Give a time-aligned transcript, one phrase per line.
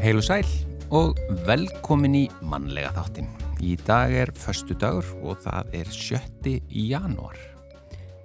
[0.00, 0.46] Heil og sæl
[0.96, 3.26] og velkomin í mannlega þáttin.
[3.60, 6.54] Í dag er förstu dagur og það er 7.
[6.72, 7.36] janúar.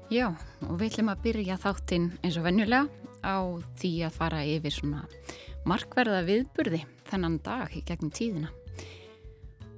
[0.07, 0.29] Já,
[0.63, 2.87] og við ætlum að byrja þáttinn eins og venjulega
[3.27, 3.43] á
[3.75, 5.03] því að fara yfir svona
[5.67, 6.81] markverða viðburði
[7.11, 8.55] þennan dag í gegnum tíðina.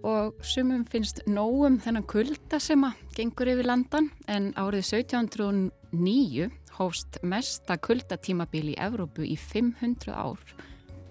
[0.06, 7.24] Og sumum finnst nógum þennan kulda sem að gengur yfir landan en árið 1709 hóst
[7.26, 10.46] mesta kuldatímabil í Evrópu í 500 ár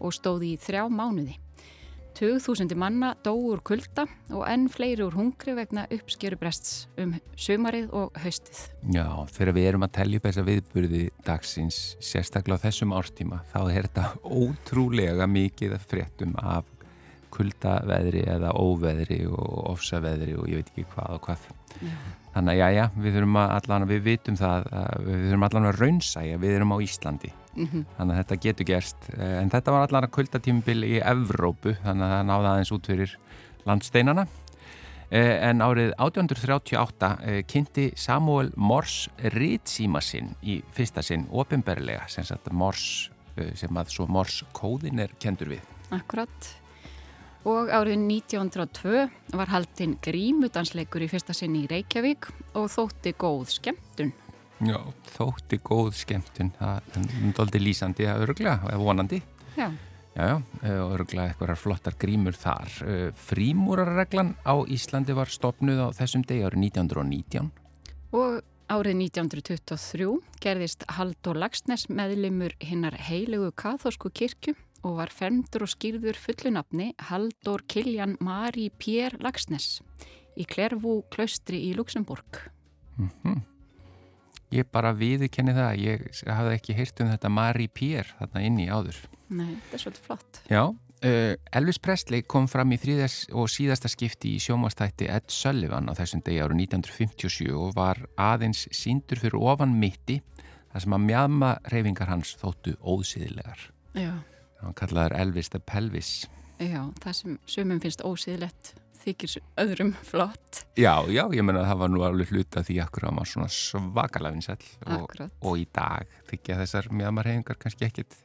[0.00, 1.36] og stóði í þrjá mánuði.
[2.16, 8.62] 2000 manna dóur kulda og enn fleiri úr hungri vegna uppskjörubrests um sömarið og haustið.
[8.94, 9.04] Já,
[9.36, 13.90] þegar við erum að tellja upp þessa viðburði dagsins, sérstaklega á þessum árstíma, þá er
[13.90, 16.72] þetta ótrúlega mikið fréttum af
[17.36, 21.48] kuldaveðri eða óveðri og ofsaveðri og ég veit ekki hvað og hvað.
[21.82, 21.96] Já.
[22.36, 24.70] Þannig að já, já, við þurfum að allan, við vitum það,
[25.04, 27.84] við þurfum allan að raunsæja, við erum á Íslandi mm -hmm.
[27.96, 28.96] þannig að þetta getur gerst.
[29.18, 32.86] Eh, en þetta var allar að kuldatímbil í Evrópu þannig að það náði aðeins út
[32.86, 33.16] fyrir
[33.66, 34.26] landsteinana.
[35.10, 42.24] Eh, en árið 1838 eh, kynnti Samuel Morse ritsíma sinn í fyrsta sinn ofinberlega sem
[43.54, 45.60] sem að svo Morse kóðin er kendur við.
[45.90, 46.56] Akkurat.
[47.44, 54.12] Og árið 1902 var haldinn grímudansleikur í fyrsta sinn í Reykjavík og þótti góð skemmtun
[54.64, 54.78] Já,
[55.12, 59.20] þótti góð skemmtun, það er doldið lýsandi að örgla, eða vonandi.
[59.56, 59.68] Já.
[60.16, 62.72] Já, já, og örgla eitthvað flottar grímur þar.
[63.20, 67.50] Frímúrarreglan á Íslandi var stopnuð á þessum degi árið 1919.
[68.16, 68.38] Og
[68.72, 70.06] árið 1923
[70.40, 74.54] gerðist Haldur Lagsnes meðlimur hinnar heilegu kathósku kirkju
[74.86, 79.82] og var femdur og skýrður fullunapni Haldur Kiljan Mari Pér Lagsnes
[80.32, 82.40] í Klervú klaustri í Luxemburg.
[82.96, 83.12] Mhm.
[83.34, 83.55] Mm
[84.54, 88.98] ég bara viðkenni það ég hafði ekki heyrt um þetta Marie Pierre þarna inni áður.
[89.28, 90.40] Nei, þetta er svolítið flott.
[90.52, 95.90] Já, uh, Elvis Presley kom fram í þrýðas og síðasta skipti í sjómastætti Ed Sullivan
[95.90, 100.20] á þessum degi árið 1957 og var aðeins síndur fyrir ofan mitti
[100.72, 104.12] þar sem að mjadma reyfingar hans þóttu ósýðilegar Já.
[104.60, 106.26] Hann kallaður Elvis the Pelvis.
[106.60, 108.74] Já, það sem sumum finnst ósýðilegt
[109.06, 110.64] þykir öðrum flott.
[110.78, 113.48] Já, já, ég menna að það var nú alveg hluta því að hann var svona
[113.52, 118.18] svakalega vinsall og, og í dag þykja þessar mjöðmarhefingar kannski ekkit,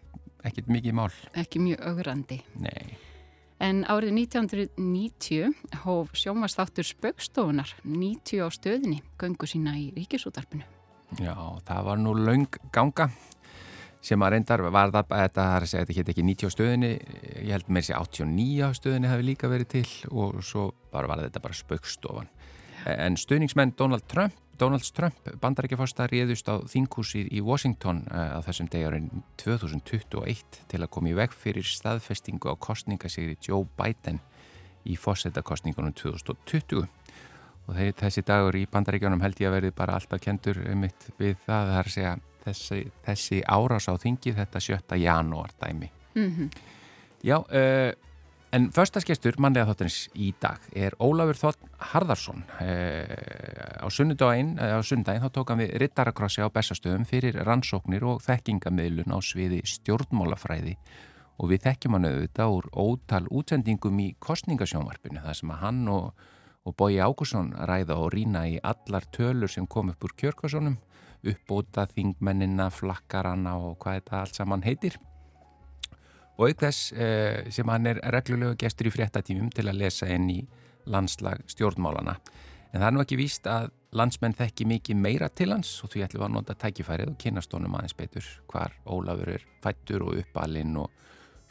[0.48, 1.10] ekkit mikið mál.
[1.38, 2.42] Ekki mjög augrandi.
[2.62, 2.98] Nei.
[3.62, 10.66] En árið 1990 hóf sjómasþáttur spöggstofunar 90 á stöðinni göngu sína í ríkisútarpinu.
[11.20, 11.36] Já,
[11.68, 13.12] það var nú laung ganga
[14.02, 16.92] sem að reyndar var það, þetta þetta hétt ekki 90 á stöðinni,
[17.46, 21.22] ég held með þessi 89 á stöðinni hafi líka verið til og svo var, var
[21.28, 22.32] þetta bara spökstofan.
[22.90, 28.70] En stöðningsmenn Donald Trump, Donald Trump, bandarækjafásta réðust á þinghúsið í Washington uh, á þessum
[28.74, 29.10] degjarinn
[29.42, 34.20] 2021 til að koma í veg fyrir staðfestingu á kostningasigri Joe Biden
[34.86, 36.90] í fósettakostningunum 2020
[37.70, 41.70] og þessi dagur í bandaríkjónum held ég að verði bara alltaf kendur mitt við það,
[41.70, 42.16] það er að segja
[42.46, 45.92] þessi, þessi árás á þingi þetta sjötta janúar dæmi.
[46.16, 46.50] Mm -hmm.
[47.24, 47.94] Já, uh,
[48.52, 55.50] en förstaskestur mannlega þáttanins í dag er Ólafur Þótt Harðarsson uh, á sunnudaginn þá tók
[55.50, 60.78] hann við rittarakrossi á bestastöðum fyrir rannsóknir og þekkingamiðlun á sviði stjórnmálafræði.
[61.38, 66.14] Og við þekkjum hann auðvitað úr ótal útsendingum í kostningasjónvarpinu þar sem að hann og
[66.64, 70.78] og Bói Ágússon ræða og rína í allar tölur sem kom upp úr kjörkvasónum
[71.28, 74.98] uppbóta þingmennina, flakkarana og hvað þetta allt saman heitir.
[76.40, 80.30] Og auk þess eh, sem hann er reglulega gestur í fréttatímum til að lesa inn
[80.34, 80.40] í
[80.90, 82.16] landslag stjórnmálana
[82.72, 86.06] en það er nú ekki víst að landsmenn þekki mikið meira til hans og því
[86.06, 90.22] ætlum við að nota tækifærið og kynast honum aðeins betur hvar Ólafur er fættur og
[90.22, 90.94] uppalinn og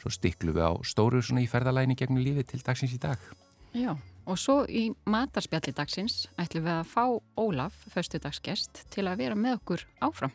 [0.01, 3.21] svo stiklu við á stóru svona í ferðalæni gegnum lífi til dagsins í dag.
[3.77, 3.93] Já
[4.31, 7.03] Og svo í matarspjalli dagsins ætlum við að fá
[7.35, 10.31] Ólaf, föstudagsgest, til að vera með okkur áfram.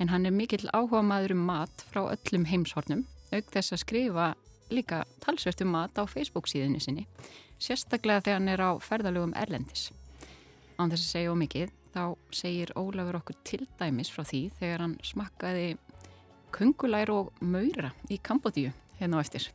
[0.00, 4.28] En hann er mikill áhuga maður um mat frá öllum heimshornum, auk þess að skrifa
[4.72, 7.04] líka talsvert um mat á Facebook síðinu sinni,
[7.60, 9.90] sérstaklega þegar hann er á ferðalögum Erlendis.
[10.80, 14.96] Án þess að segja ómikið, þá segir Ólafur okkur til dæmis frá því þegar hann
[15.04, 15.68] smakkaði
[16.56, 19.50] kungulær og maura í Kambodíu hérna á eftir.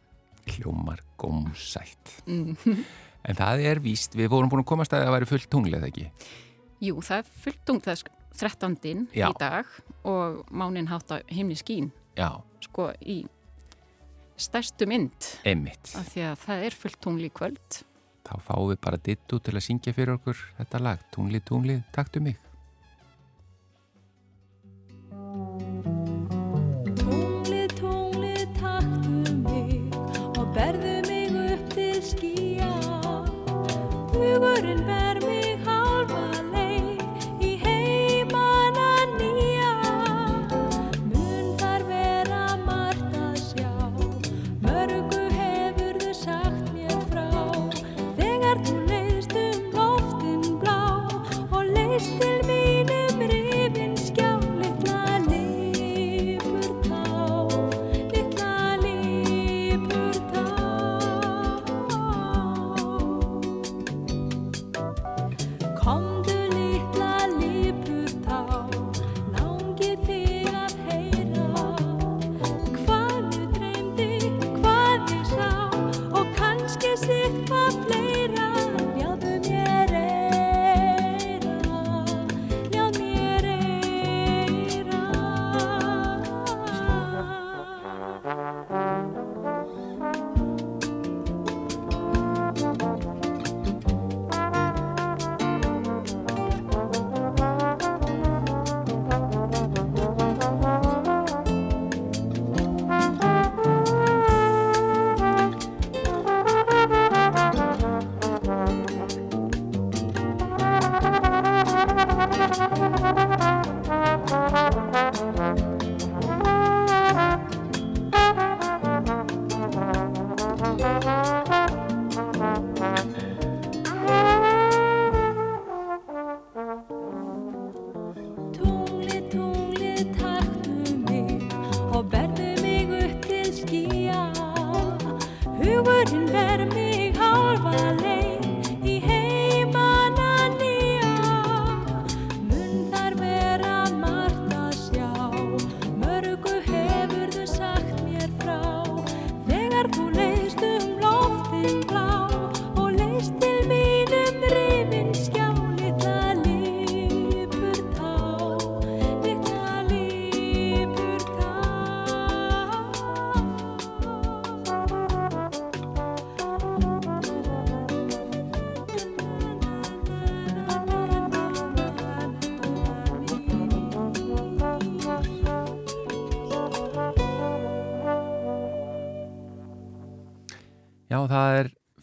[0.53, 2.19] Hljómar gómsætt.
[3.25, 5.89] En það er víst, við vorum búin að komast að það væri fullt tungli, eða
[5.89, 6.05] ekki?
[6.85, 9.07] Jú, það er fullt tungli, það er 13.
[9.15, 9.69] í dag
[10.03, 11.89] og mánin hátt á himni skín.
[12.19, 12.43] Já.
[12.63, 13.23] Sko í
[14.37, 15.31] stærstu mynd.
[15.47, 15.95] Emmitt.
[15.95, 17.81] Af því að það er fullt tungli í kvöld.
[18.25, 21.03] Þá fáum við bara dittu til að syngja fyrir okkur þetta lag.
[21.13, 22.39] Tungli, tungli, taktu mig.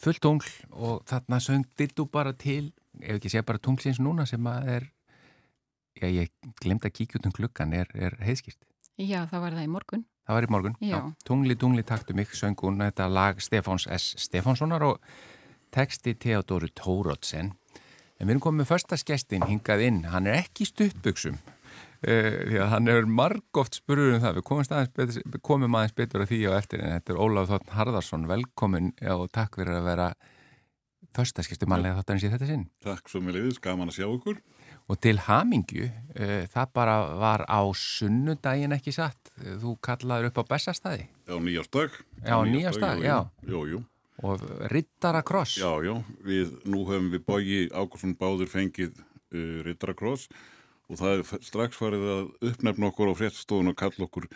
[0.03, 4.47] Fullt tungl og þarna söng dittu bara til, ef ekki sé bara tunglsins núna sem
[4.51, 4.89] að er,
[5.99, 6.33] já, ég
[6.63, 8.61] glemt að kíkja út um klukkan, er, er heiðskýrt.
[9.01, 10.05] Já, það var það í morgun.
[10.23, 10.77] Það var í morgun.
[10.85, 10.99] Já.
[11.27, 14.13] Tungli, tungli, taktu mig, söng hún þetta lag Stefáns S.
[14.23, 15.01] Stefánssonar og
[15.75, 17.55] texti Theodóru Tórótsen.
[18.21, 21.41] En við erum komið með första skestin hingað inn, hann er ekki í stuttbuksum.
[22.03, 25.93] Uh, því að hann er margóft spurður um það, við komum, betur, við komum aðeins
[26.01, 29.77] betur að því á eftir en þetta er Ólaf Þórn Harðarsson, velkomin og takk fyrir
[29.79, 30.07] að vera
[31.15, 32.65] första skestu mannlega þáttanins í þetta sinn.
[32.83, 34.41] Takk svo með leiðis, gaman að sjá ykkur.
[34.91, 39.31] Og til hamingju, uh, það bara var á sunnudaginn ekki satt,
[39.63, 41.07] þú kallaður upp á bestastæði.
[41.29, 42.01] Já, nýjastag.
[42.19, 43.19] Já, nýjastag, já.
[43.47, 43.85] Jú, jú.
[44.27, 44.43] Og
[44.75, 45.55] Rittarakross.
[45.63, 45.95] Já, já,
[46.27, 50.27] við, nú höfum við Bógi Ágúrsson báður fengið uh, Rittarakross
[50.91, 54.29] og það er strax farið að uppnefna okkur á fréttstofun og kalla okkur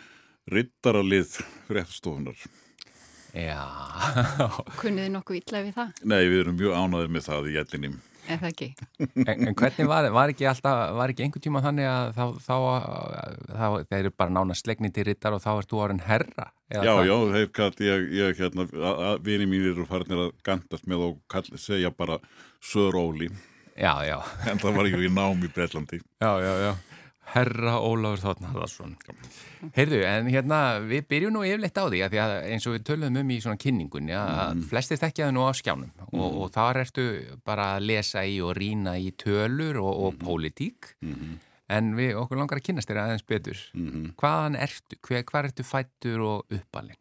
[0.51, 2.47] rittaralið fréttstofunar.
[3.35, 3.63] Já.
[4.81, 6.05] Kunnið þið nokkuð illa við það?
[6.07, 7.91] Nei, við erum mjög ánaðið með það í ellinni.
[8.27, 8.67] En það ekki.
[9.23, 12.55] en, en hvernig var, var ekki alltaf, var ekki einhver tíma þannig að þá, þá,
[13.53, 16.49] þá þeir eru bara nána slegni til rittar og þá ert þú árin herra?
[16.67, 17.03] Já, hvað?
[17.07, 18.65] já, þeir kallt, ég, ég hérna,
[19.23, 22.19] vini mín eru farinir að gandast með og kall, segja bara
[22.59, 23.29] Söróli.
[23.77, 24.17] Já, já.
[24.49, 26.01] En það var ekki í nám í Breitlandi.
[26.17, 26.71] Já, já, já.
[27.27, 28.93] Herra Ólafur Þórn Harðarsson.
[29.75, 32.85] Heyrðu, en hérna, við byrjum nú yfirleitt á því að því að eins og við
[32.87, 34.61] töluðum um í svona kynningunni að mm.
[34.71, 36.21] að það nú á skjánum mm.
[36.21, 37.07] og, og þar ertu
[37.47, 40.23] bara að lesa í og rína í tölur og, og mm.
[40.23, 41.37] pólitík -hmm.
[41.77, 43.59] en við okkur langar að kynast þér aðeins betur.
[43.75, 44.13] -hmm.
[44.15, 45.01] Hvaðan ertu?
[45.01, 46.97] Hver, hvað ertu fættur og uppalinn?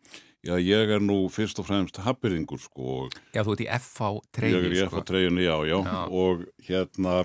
[0.47, 3.09] Já, ég er nú fyrst og fremst happyringur, sko.
[3.35, 4.63] Já, þú ert í FH treyju, sko.
[4.63, 7.17] Ég er í FH treyjunni, já, já, já, og hérna,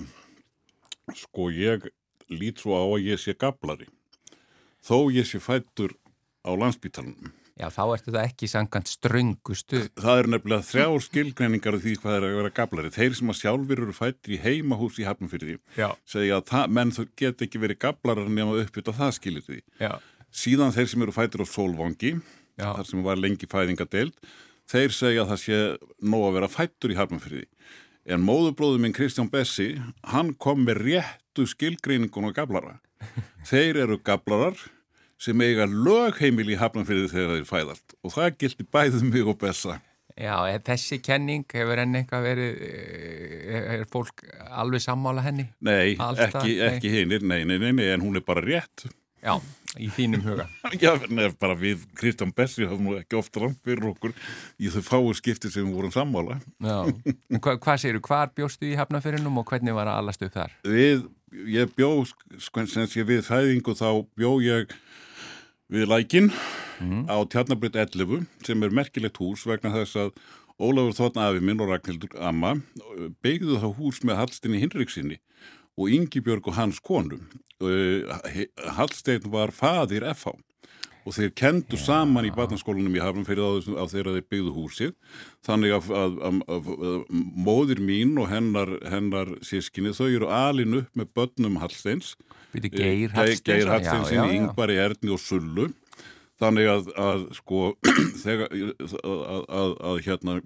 [1.19, 1.85] sko, ég
[2.33, 3.85] lít svo á að ég sé gablari.
[4.81, 5.93] Þó ég sé fættur
[6.41, 7.29] á landsbítalunum.
[7.61, 9.83] Já, þá ertu það ekki sangant ströngustu.
[9.99, 12.93] Það er nefnilega þrjár skilgreiningar af því hvað er að vera gablari.
[12.95, 15.59] Þeir sem að sjálfur eru fættir í heimahús í Hafnfyrði
[16.09, 19.59] segja að menn þú get ekki verið gablarar nema uppbytta það skilir því.
[19.83, 19.91] Já.
[20.31, 22.15] Síðan þeir sem eru fættir á Solvangi
[22.61, 22.69] Já.
[22.77, 24.13] þar sem var lengi fæðingadeild,
[24.69, 25.61] þeir segja að það sé
[26.13, 27.47] nóg að vera fættur í Harmanfyrði.
[28.11, 29.73] En móðubróður minn Kristján Bessi,
[30.13, 32.79] hann kom með réttu skilgreiningun og gablara.
[33.49, 34.57] Þeir eru gablarar
[35.21, 39.77] sem eiga lögheimil í Harmanfyrði þegar þeir fæðast og það gildi bæðum mig og Bessa.
[40.17, 42.57] Já, þessi kenning hefur enn eitthvað verið,
[43.77, 45.45] er fólk alveg sammála henni?
[45.63, 48.85] Nei, Alltaf, ekki, ekki hinnir, nei, nei, nei, nei, en hún er bara rétt.
[49.21, 49.35] Já,
[49.77, 50.47] í þínum huga.
[50.81, 54.15] Já, nefn bara við Kristján Bessi hafum nú ekki ofta rann fyrir okkur
[54.57, 56.39] í þau fáu skipti sem við vorum sammála.
[56.57, 56.79] Já,
[57.43, 60.57] hva, hvað þú, hvar bjóstu í Hafnafyrinum og hvernig var að allast upp þar?
[60.65, 61.05] Við,
[61.53, 61.91] ég bjó,
[62.41, 64.75] sko, sem sé við fæðingu þá bjó ég
[65.71, 66.29] við lækin
[66.81, 67.07] mm.
[67.07, 70.13] á Tjarnabrið 11 sem er merkilegt hús vegna þess að
[70.61, 72.57] Ólafur Þotna afi minn og Ragnhildur Amma
[73.25, 75.17] beigðu þá hús með Hallstinni Hinriksinni
[75.79, 77.27] og Yngibjörg og hans konum.
[77.61, 80.33] Hallstein var fadir FH
[81.01, 81.81] og þeir kendu ja.
[81.81, 84.91] saman í barnaskólanum í Hafnfjörðu á þeirra þeir byggðu húsið.
[85.45, 86.41] Þannig að, að, að,
[86.89, 86.99] að
[87.47, 92.13] móðir mín og hennar, hennar sískinni þau eru alin upp með börnum Hallsteins.
[92.53, 95.71] Geir Hallsteins, Geir Hallsteins í Yngvari Erni og Sullu.
[96.41, 97.73] Þannig að sko
[98.23, 100.39] þegar, að hérna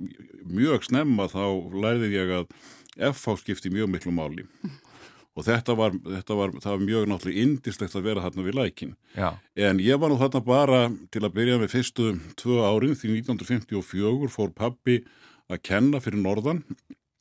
[0.44, 2.50] mjög snemma þá lærði ég að
[2.96, 4.48] FH skipti mjög miklu máli
[5.36, 8.96] og þetta var, þetta var, það var mjög náttúrulega indislegt að vera þarna við lækin.
[9.18, 9.30] Já.
[9.68, 10.80] En ég var nú þarna bara
[11.12, 12.08] til að byrja með fyrstu
[12.40, 15.02] tvö árin því 1954 fór pappi
[15.52, 16.64] að kenna fyrir Norðan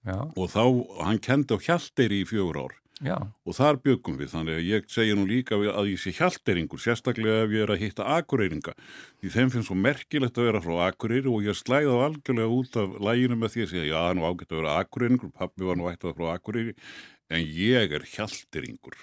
[0.06, 0.20] Já.
[0.22, 0.64] og þá,
[1.02, 2.80] hann kendi á Hjalteyri í fjögur ár.
[3.02, 3.16] Já.
[3.42, 7.42] Og þar byggum við, þannig að ég segja nú líka að ég sé Hjalteyringur, sérstaklega
[7.42, 8.76] ef ég er að hitta Akureyringa.
[9.18, 12.78] Því þeim finnst svo merkilegt að vera frá Akureyri og ég slæði á algjörlega út
[12.80, 15.68] af læginu með því að segja, já, það er nú ágætt að vera Akureyringur, pappi
[15.68, 16.76] var nú ættað frá Akureyri
[17.34, 18.96] en ég er hjaldiringur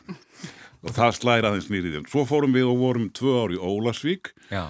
[0.81, 4.31] og það slæri aðeins nýrið en svo fórum við og vorum tvö ári í Ólasvík
[4.49, 4.69] Já.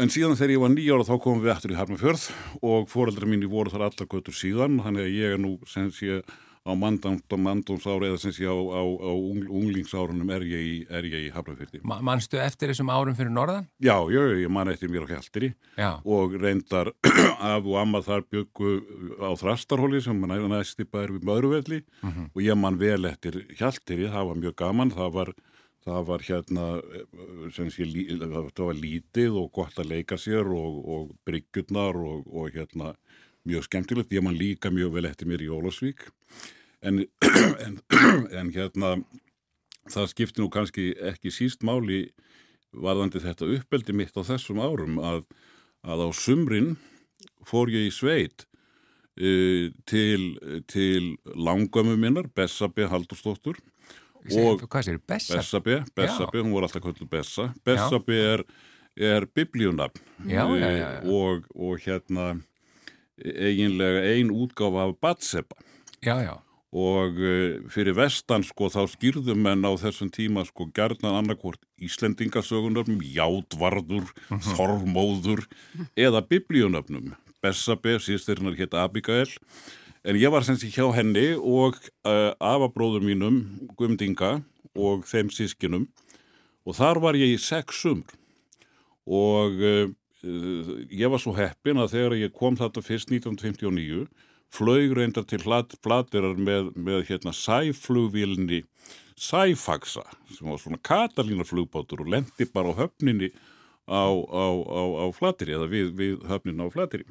[0.00, 2.28] en síðan þegar ég var nýjára þá komum við eftir í Harmafjörð
[2.62, 4.80] og foreldra mín voru þar allar götur síðan.
[4.84, 6.22] Þannig að ég er nú sem sé
[6.70, 11.82] á mandómsári eða sem sé á, á, á unglingsárunum er ég í, í Hafnarfjörði.
[11.84, 13.68] Ma Manstu eftir þessum árum fyrir Norðan?
[13.82, 15.90] Já, ég, ég man eftir mér á Hjaltiri Já.
[16.04, 16.92] og reyndar
[17.52, 18.74] af og amma þar byggu
[19.20, 22.32] á Þrastarhóli sem næra næstipar við Möðruvelli mm -hmm.
[22.34, 25.34] og ég man vel eftir Hjaltiri, það var mjög gaman, það var
[25.84, 26.66] það var hérna
[27.54, 27.68] sé,
[28.20, 32.94] það var lítið og gott að leika sér og, og bryggjurnar og, og hérna
[33.48, 36.10] mjög skemmtilegt, ég man líka mjög vel eftir mér í Ólasvík
[36.82, 37.04] en,
[37.66, 37.78] en,
[38.38, 38.96] en hérna
[39.90, 42.08] það skipti nú kannski ekki síst máli
[42.70, 45.24] varðandi þetta uppeldi mitt á þessum árum að,
[45.82, 46.76] að á sumrin
[47.48, 50.36] fór ég í sveit uh, til,
[50.70, 53.58] til langömmu minnar, Bessabi Haldurstóttur
[54.36, 54.66] og?
[54.68, 57.48] Bessabi, Bessabi, hún voru alltaf kvöldu Bessa.
[57.64, 58.44] Bessabi er,
[58.94, 60.02] er biblíunafn.
[60.28, 62.34] Uh, og, og hérna
[63.20, 65.56] eiginlega ein útgáfa af Batseba
[66.00, 66.49] já, já.
[66.70, 72.86] Og uh, fyrir vestan sko þá skýrðum menn á þessum tíma sko gerðnan annarkvort Íslendingasögunar
[73.02, 74.54] Játvarður, mm -hmm.
[74.54, 75.46] Þormóður
[75.96, 79.30] eða biblíunafnum Bessabe, síðstyrinnar hétt Abigail
[80.04, 81.74] en ég var sem sé hjá henni og
[82.06, 84.42] uh, afabróður mínum Guðmdinga
[84.76, 85.88] og þeim sískinum
[86.64, 88.06] og þar var ég í sex sumr
[89.06, 89.90] og uh,
[90.22, 94.06] ég var svo heppin að þegar ég kom þetta fyrst 1959
[94.50, 98.64] flög reyndar til flatirar með, með hérna sæflugvílni
[99.20, 103.30] sæfaksa sem var svona katalína flugbátur og lendi bara á höfninni
[103.90, 107.06] á, á, á, á flatiri eða við, við höfninu á flatiri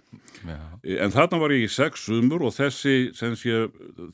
[0.47, 0.57] Já.
[1.05, 3.55] en þarna var ég í sex sumur og þessi sé,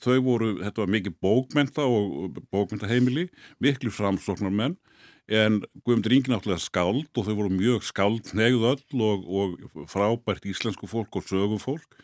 [0.03, 3.29] þau voru, þetta var mikið bókmenta og bókmentaheimili
[3.63, 4.77] miklu framsóknar menn
[5.25, 10.45] en Guðmundur Ingi náttúrulega skáld og þau voru mjög skáld negð öll og, og frábært
[10.49, 12.03] íslensku fólk og sögufólk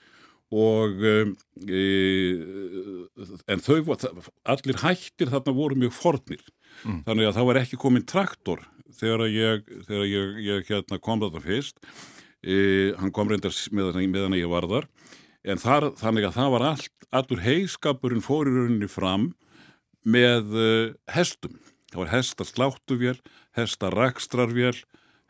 [0.52, 1.84] og um, e,
[3.52, 3.96] en þau,
[4.52, 6.44] allir hættir þarna voru mjög fornir.
[6.82, 7.02] Mm.
[7.06, 8.62] þannig að það var ekki komin traktor
[8.96, 11.82] þegar ég, þegar ég, ég hérna, kom þetta fyrst.
[12.42, 12.56] E,
[12.98, 14.88] hann kom reyndar meðan, meðan ég var þar.
[15.42, 19.32] En þar, þannig að það var allt, allur heiskapurinn fór í rauninni fram
[20.02, 21.60] með uh, hestum.
[21.92, 23.18] Það var hesta sláttuvél
[23.58, 24.78] hesta rakstrarvél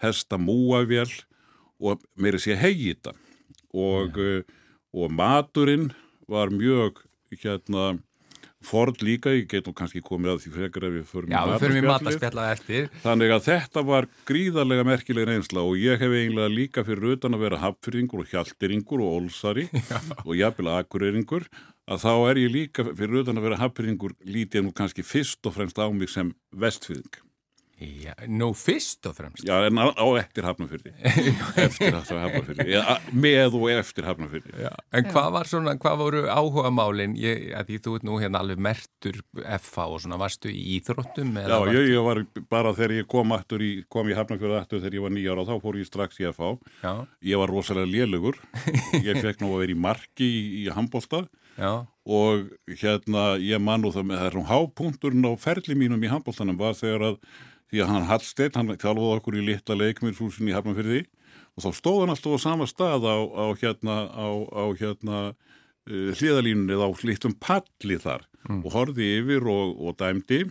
[0.01, 1.09] hesta múavél
[1.81, 3.13] og meiri sé hegita
[3.73, 4.41] og ja.
[4.41, 4.60] uh,
[4.93, 5.91] og maturinn
[6.31, 7.99] var mjög hérna
[8.61, 11.81] Ford líka, ég get nú kannski komið að því frekar ef við förum Já, í
[11.81, 12.91] matarspjalla eftir.
[13.01, 17.47] Þannig að þetta var gríðarlega merkileg reynsla og ég hef eiginlega líka fyrir utan að
[17.47, 19.97] vera hapfyrringur og hjaltiringur og olsari Já.
[20.21, 21.49] og jafnvel akureyringur
[21.89, 25.57] að þá er ég líka fyrir utan að vera hapfyrringur lítið nú kannski fyrst og
[25.57, 27.09] fremst á mig sem vestfyrring
[27.81, 29.41] Já, nú fyrst og fremst.
[29.47, 30.91] Já, en á, á eftir hafnafyrði
[31.65, 32.81] eftir hafnafyrði
[33.17, 37.79] með og eftir hafnafyrði En hvað var svona, hvað voru áhuga málin ég, að því
[37.87, 41.33] þú ert nú hérna alveg mertur FH og svona, varstu í Íþróttum?
[41.41, 42.21] Já, ég, ég var
[42.53, 45.49] bara þegar ég kom aftur í, kom í hafnafyrði aftur þegar ég var nýjára og
[45.49, 46.51] þá fór ég strax í FH
[46.83, 46.93] Já.
[47.25, 48.37] Ég var rosalega lélugur.
[49.07, 51.25] Ég fekk nú að vera í marki í, í handbólta
[52.01, 52.47] og
[52.79, 57.11] hérna ég man og það með þessum hápunkturinn á ferli mínum í handbóltanum var þegar
[57.11, 57.17] að
[57.71, 61.05] því að hann Hallstein, hann þjálfuði okkur í litla leikmyrshúsin í Hafnarfyrði
[61.55, 66.11] og þá stóð hann alltaf á sama stað á, á hérna, á, á hérna uh,
[66.19, 68.27] hliðalínunni eða á litum palli þar.
[68.49, 68.61] Mm.
[68.65, 70.45] og horfið yfir og, og dæmdi.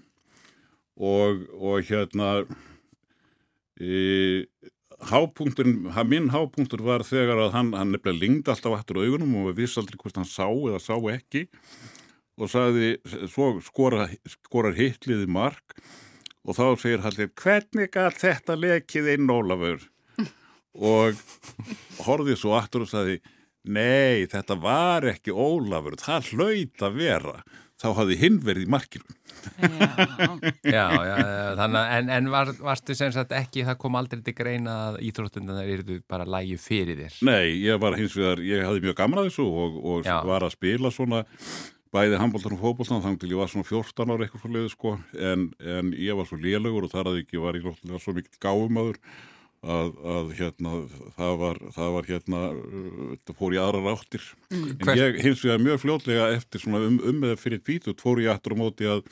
[1.00, 2.43] Og, og hérna
[3.81, 4.45] e,
[5.09, 9.62] hápunkturinn, minn hápunktur var þegar að hann, hann nefnilega lingdi alltaf aftur augunum og við
[9.62, 11.47] vissi aldrei hvort hann sá eða sá ekki.
[12.41, 12.95] Og sagði,
[13.33, 15.75] svo skorar, skorar hitliði mark
[16.47, 19.88] og þá segir Hallið, hvernig gæt þetta lekið inn Ólafur?
[20.70, 21.18] og
[22.06, 23.16] horfið svo aftur og sagði,
[23.66, 27.40] nei, þetta var ekki Ólafur, það hlaut að vera.
[27.80, 29.14] Þá hafði hinn verið í markinu.
[30.68, 31.14] já, já,
[31.56, 34.99] þannig að, en, en var, varstu sem sagt ekki, það kom aldrei til greina að
[35.09, 37.16] íþróttundan eru bara lægi fyrir þér?
[37.25, 40.52] Nei, ég var hins vegar, ég hafði mjög gaman að þessu og, og var að
[40.59, 41.23] spila svona
[41.94, 44.94] bæði handbóltan og fókbóltan þannig til ég var svona 14 ára eitthvað svo leiði sko.
[45.18, 48.40] En, en ég var svo lélugur og þar að ekki var ég náttúrulega svo mikið
[48.44, 49.00] gáumöður
[49.61, 50.73] að, að hérna
[51.18, 52.40] það var, það var hérna
[53.26, 54.70] það fór ég aðra ráttir mm.
[54.80, 58.32] en ég hins vegar mjög fljótlega eftir svona um, um eða fyrir tvítut fór ég
[58.32, 59.04] aftur á móti að,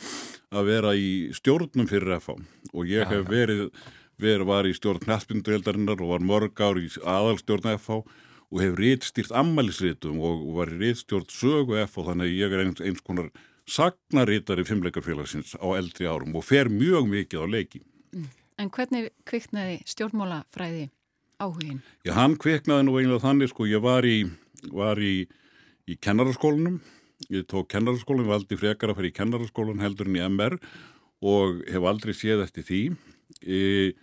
[0.48, 2.38] að vera í stjórnum fyrir FH
[2.72, 3.66] og ég ja, hef verið,
[4.20, 8.00] verið var í stjórn knastbyndueldarinnar og var mörg ár í aðalstjórn FH
[8.48, 13.04] og hefur réttstýrt ammælisritum og var réttstjórn sögu F og þannig ég er eins, eins
[13.04, 13.28] konar
[13.68, 17.82] sagnarítari fimmleikarfélagsins á eldri árum og fer mjög mikið á leiki.
[18.16, 18.28] Mm.
[18.58, 20.88] En hvernig kviknaði stjórnmálafræði
[21.38, 21.82] áhugin?
[22.06, 24.24] Já, hann kviknaði nú eiginlega þannig, sko, ég var í,
[24.72, 25.28] var í,
[25.86, 26.80] í kennaraskólanum,
[27.28, 30.58] ég tók kennaraskólan, ég valdi frekar að fara í kennaraskólan heldur en í MR
[31.28, 32.82] og hef aldrei séð eftir því.
[33.44, 33.98] Ég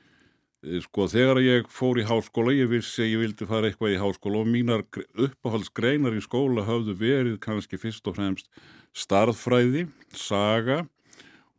[0.85, 4.41] sko þegar ég fór í háskóla, ég vissi að ég vildi fara eitthvað í háskóla
[4.41, 4.83] og mínar
[5.27, 8.49] uppáhaldsgreinar í skóla hafðu verið kannski fyrst og fremst
[8.95, 10.83] starðfræði, saga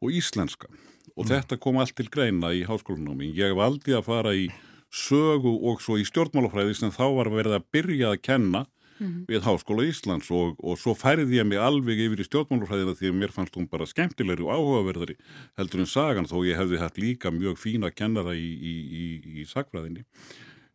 [0.02, 0.70] og íslenska.
[1.16, 1.30] Og mm.
[1.32, 3.30] þetta kom allt til greina í háskólanámi.
[3.36, 4.48] Ég valdi að fara í
[4.92, 8.64] sögu og svo í stjórnmálafræði sem þá var verið að byrja að kenna
[8.98, 9.26] mm -hmm.
[9.28, 13.18] við Háskóla Íslands og, og svo færði ég mig alveg yfir í stjórnmálurhæðina því að
[13.20, 15.16] mér fannst hún bara skemmtilegri og áhugaverðari
[15.58, 19.04] heldur en sagan þó ég hefði hægt líka mjög fína kennara í, í, í,
[19.40, 20.04] í sagfræðinni.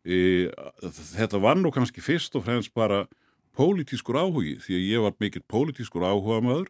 [0.04, 0.50] E,
[0.82, 3.06] þetta var nú kannski fyrst og fremst bara
[3.54, 6.68] pólitískur áhugi því að ég var mikill pólitískur áhuga maður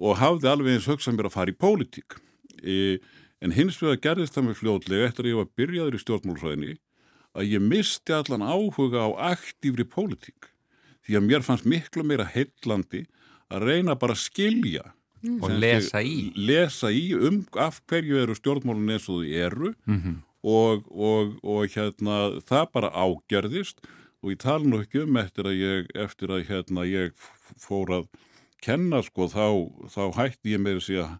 [0.00, 2.18] og hafði alveg eins hugsað mér að fara í pólitík.
[2.64, 2.98] E,
[3.40, 6.78] en hins vegar gerðist það mér fljótlega eftir að ég var byrjaður í stjórnmálsræðinni
[7.38, 10.49] að ég misti allan áhuga á aktífri pólitík
[11.10, 13.04] því að mér fannst miklu meira heillandi
[13.50, 14.90] að reyna bara að skilja
[15.24, 15.38] mm.
[15.42, 19.96] og lesa í lesa í um af hverju eru stjórnmálun eins og þau eru mm
[19.98, 20.18] -hmm.
[20.42, 23.82] og, og, og hérna það bara ágerðist
[24.22, 27.12] og ég tala nú ekki um eftir að ég, eftir að, hérna, ég
[27.58, 28.06] fór að
[28.60, 29.46] kenna sko þá,
[29.88, 31.18] þá hætti ég með þess að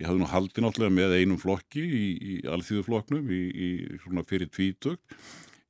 [0.00, 3.68] ég hafði nú haldið náttúrulega með einum flokki í, í alþýðuflokknum í, í
[4.02, 5.00] svona fyrir tvítökt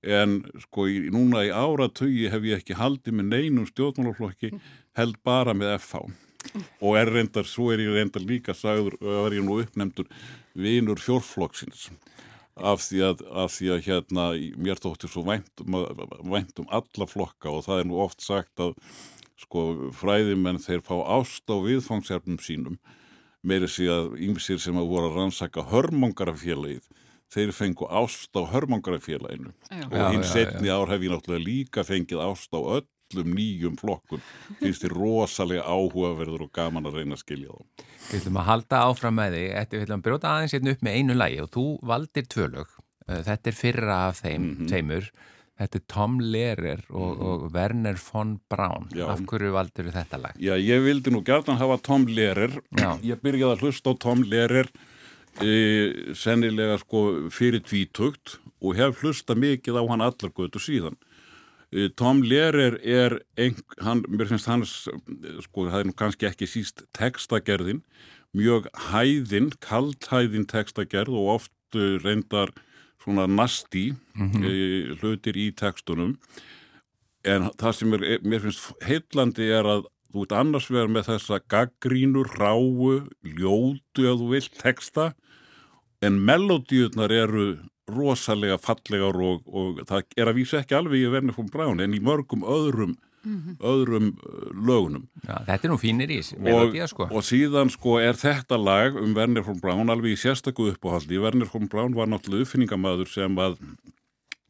[0.03, 4.55] en sko í, núna í áratögi hef ég ekki haldið með neinum stjórnmálaflokki
[4.97, 6.09] held bara með FH
[6.81, 10.09] og er reyndar, svo er ég reyndar líka sagður, er ég nú uppnefndur
[10.57, 11.91] vinur fjórflokksins.
[12.57, 14.25] Af því að, af því að hérna
[14.61, 15.77] mér þóttir svo væntum,
[16.33, 18.75] væntum alla flokka og það er nú oft sagt að
[19.41, 22.81] sko fræðimenn þeir fá ást á viðfangsefnum sínum.
[23.45, 26.89] Meiri sig að ymsir sem að voru að rannsaka hörmongarafélagið
[27.31, 29.53] þeir fengu ást á hörmongarafélaginu
[29.87, 34.23] og hins setni ár hef ég náttúrulega líka fengið ást á öllum nýjum flokkun
[34.59, 38.85] finnst þið rosalega áhugaverður og gaman að reyna að skilja þá Við ætlum að halda
[38.87, 41.67] áfram með þig við ætlum að brjóta aðeins hérna upp með einu lægi og þú
[41.93, 44.73] valdir tvölög uh, þetta er fyrra af þeim mm -hmm.
[44.75, 45.13] teimur
[45.61, 47.25] Þetta er Tom Lehrer og, mm.
[47.29, 48.87] og Werner von Braun.
[48.97, 49.05] Já.
[49.13, 50.39] Af hverju valdur þetta lag?
[50.41, 52.55] Já, ég vildi nú gert að hafa Tom Lehrer.
[52.73, 52.97] Já.
[53.05, 54.71] Ég byrjaði að hlusta á Tom Lehrer
[55.39, 60.99] e, sennilega sko fyrir tvítugt og hef hlusta mikið á hann allar götu síðan
[61.73, 64.89] e, Tom Lehrer er ein, hann, mér finnst hans
[65.47, 67.85] sko það er nú kannski ekki síst tekstagerðin
[68.37, 72.53] mjög hæðin, kalthæðin tekstagerð og oft uh, reyndar
[73.03, 74.45] svona nasti mm -hmm.
[74.45, 76.19] e, hlutir í tekstunum
[77.25, 81.41] en það sem er, mér finnst heillandi er að þú ert annars vegar með þessa
[81.51, 85.13] gaggrínur, ráu, ljótu að þú vilt teksta
[86.03, 87.47] en melodíunar eru
[87.91, 91.97] rosalega fallegar og, og það er að vísa ekki alveg í Werner von Braun en
[91.97, 93.57] í mörgum öðrum mm -hmm.
[93.59, 95.09] öðrum uh, lögunum.
[95.27, 97.09] Já, Þetta er nú fínir í melodía sko.
[97.11, 101.19] og síðan sko er þetta lag um Werner von Braun alveg í sérstakku uppáhaldi.
[101.21, 103.59] Werner von Braun var náttúrulega uppfinningamæður sem að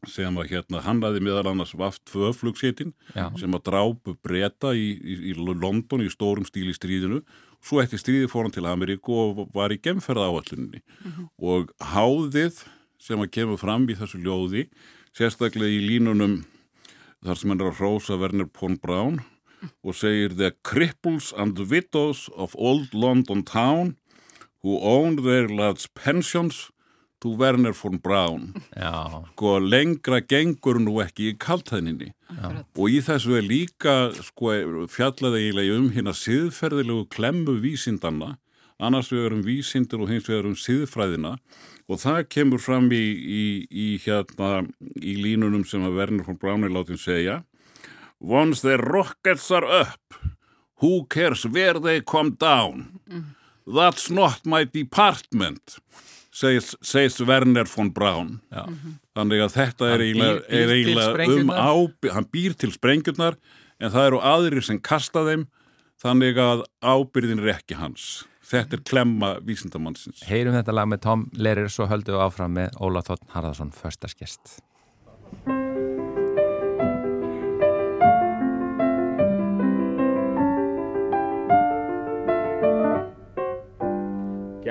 [0.09, 5.33] sem að hérna hannaði meðal annars vaft tvöflugsétin sem að drápu breyta í, í, í
[5.37, 7.21] London í stórum stíl í stríðinu.
[7.61, 11.27] Svo eftir stríði fór hann til Ameríku og var í gemferða áalluninni mm -hmm.
[11.37, 12.63] og háðið
[12.97, 14.69] sem að kemur fram í þessu ljóði
[15.13, 16.43] sérstaklega í línunum
[17.21, 19.21] þar sem hann er að hrósa Werner Pón Brown
[19.83, 23.95] og segir The cripples and widows of old London town
[24.63, 26.71] who own their lads pensions
[27.21, 28.53] to Werner von Braun.
[29.33, 34.53] Sko lengra gengur nú ekki í kaltæðninni og í þessu er líka sko
[34.91, 38.35] fjallaði eiginlega um hérna siðferðilegu klemmu vísindanna.
[38.81, 41.35] Annars við erum vísindur og hins við erum siðfræðina.
[41.91, 44.63] Og það kemur fram í, í, í hérna
[44.97, 47.41] í línunum sem að Werner von Braun er látið segja.
[48.21, 50.17] Once the rockets are up
[50.81, 52.99] who cares where they come down?
[53.09, 53.35] Mm.
[53.67, 55.77] that's not my department
[56.31, 58.39] segist Werner von Braun.
[58.51, 58.65] Já.
[59.17, 63.37] þannig að þetta er eiginlega um ábyrg hann býr til sprengjurnar
[63.81, 65.47] en það eru aðrir sem kasta þeim
[66.01, 68.25] þannig að ábyrðin er ekki hans.
[68.51, 70.25] Þetta er klemma vísindamannsins.
[70.27, 74.59] Heyrum þetta lag með Tom Lerir svo höldum við áfram með Óla Þótt Harðarsson förstaskest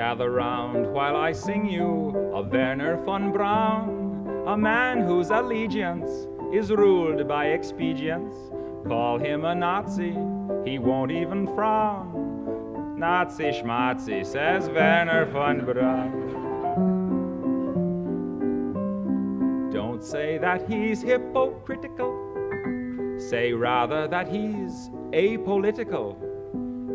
[0.01, 6.71] Gather round while I sing you of Werner von Braun, a man whose allegiance is
[6.71, 8.33] ruled by expedience.
[8.87, 10.17] Call him a Nazi,
[10.65, 12.95] he won't even frown.
[12.97, 16.11] Nazi schmatzi, says Werner von Braun.
[19.71, 22.11] Don't say that he's hypocritical,
[23.19, 26.15] say rather that he's apolitical.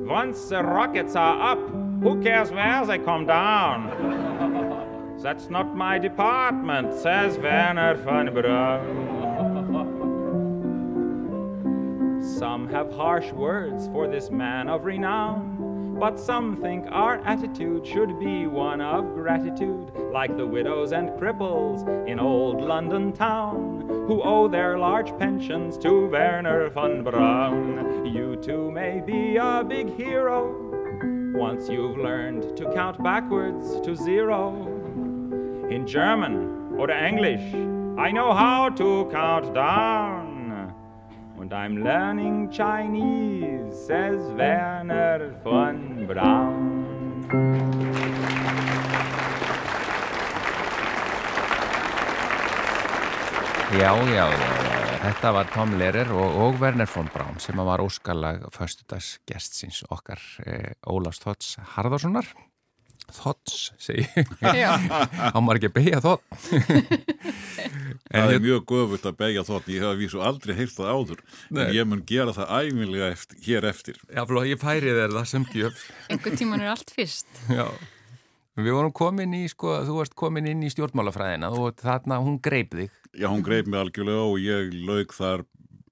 [0.08, 3.90] Once the rockets are up, who cares where they come down?
[5.26, 9.26] That's not my department, says Werner von Braun.
[12.38, 18.20] Some have harsh words for this man of renown, but some think our attitude should
[18.20, 24.46] be one of gratitude, like the widows and cripples in old London town, who owe
[24.46, 28.06] their large pensions to Werner von Braun.
[28.06, 30.65] You too may be a big hero
[31.36, 34.54] once you've learned to count backwards to zero.
[35.70, 37.54] In German or English,
[37.98, 40.72] I know how to count down.
[41.38, 46.86] And I'm learning Chinese, says Werner von Braun.
[53.72, 54.65] Já, já, já,
[55.06, 60.72] þetta var Tom Lehrer og, og Werner von Braun sem var óskalag förstudagsgestsins okkar eh,
[60.82, 62.26] Ólafs Þotts Harðarssonar
[63.14, 64.02] Þotts, segi
[65.30, 66.24] á maður ekki að beigja Þott
[68.16, 71.22] Það er mjög göfut að beigja Þott ég hef vísu aldrei heilt það áður.
[71.50, 71.62] Nei.
[71.64, 73.98] en ég mun gera það æfinlega eftir, hér eftir.
[74.06, 75.82] Já, fló, ég færi þér það sem gjöf.
[76.14, 77.28] Engur tíman er allt fyrst.
[77.58, 77.66] Já.
[78.56, 82.72] Við vorum komin í, sko, þú varst komin inn í stjórnmálafræðina og þarna hún greip
[82.78, 85.46] þig Já, hún greip mig algjörlega og ég laug þar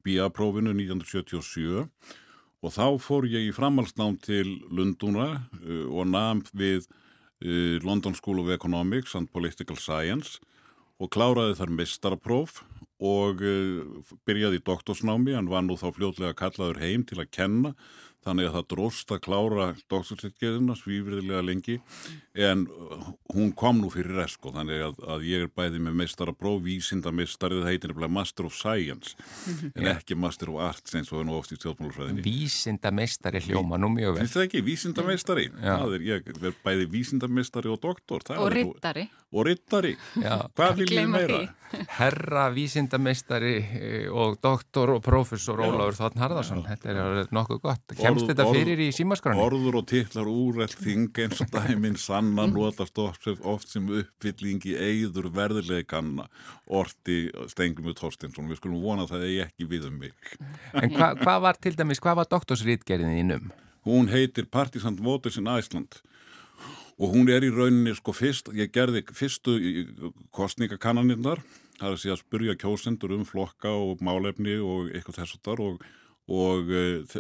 [0.05, 1.87] bíaprófinu 1977
[2.61, 8.43] og þá fór ég í framhalsnám til Lunduna uh, og namn við uh, London School
[8.43, 10.37] of Economics and Political Science
[11.01, 12.61] og kláraði þar mistarpróf
[13.01, 17.73] og uh, byrjaði í doktorsnámi, hann var nú þá fljóðlega kallaður heim til að kenna
[18.25, 21.79] þannig að það dróst að klára doktorsleikgeðina svífriðilega lengi
[22.35, 26.35] en uh, hún kom nú fyrir resko þannig að, að ég er bæði með meistara
[26.35, 29.15] próf, vísindamestari, það heitir nefnilega Master of Science
[29.47, 29.75] mhm.
[29.75, 33.79] en ekki Master of Arts eins og það er nú oft í stjórnmálufræðinni Vísindamestari hljóma
[33.81, 34.23] nú mjög vel.
[34.25, 34.65] Finnst það ekki?
[34.67, 39.09] Vísindamestari það er ég, er bæði vísindamestari og doktor og rittari.
[39.35, 39.97] Og rittari,
[40.55, 41.41] hvað vil ég meira?
[41.99, 48.31] Herra vísindamestari eh, og doktor og professor Óláður Þotn Harðarsson, þetta er nokkuð gott kemst
[48.31, 49.43] þetta fyrir í símaskroni?
[49.45, 52.55] Orður og titlar úrreld þing eins og dæminn sanna mm.
[52.55, 56.29] notast oft sem uppfylling í eigður verðileganna
[56.81, 57.19] orti
[57.53, 60.35] Stengumur Torstinsson við skulum vona það eigi ekki við um mig
[60.73, 63.53] En hvað hva var til dæmis, hvað var doktorsrítgerðin þínum?
[63.85, 66.01] Hún heitir Partisan Voters in Iceland
[66.95, 69.59] og hún er í rauninni sko fyrst, ég gerði fyrstu
[70.35, 71.43] kostningakannanirnar
[71.79, 75.47] það er að segja að spurja kjósendur um flokka og málefni og eitthvað þess að
[75.49, 75.87] þar og
[76.25, 77.17] og uh,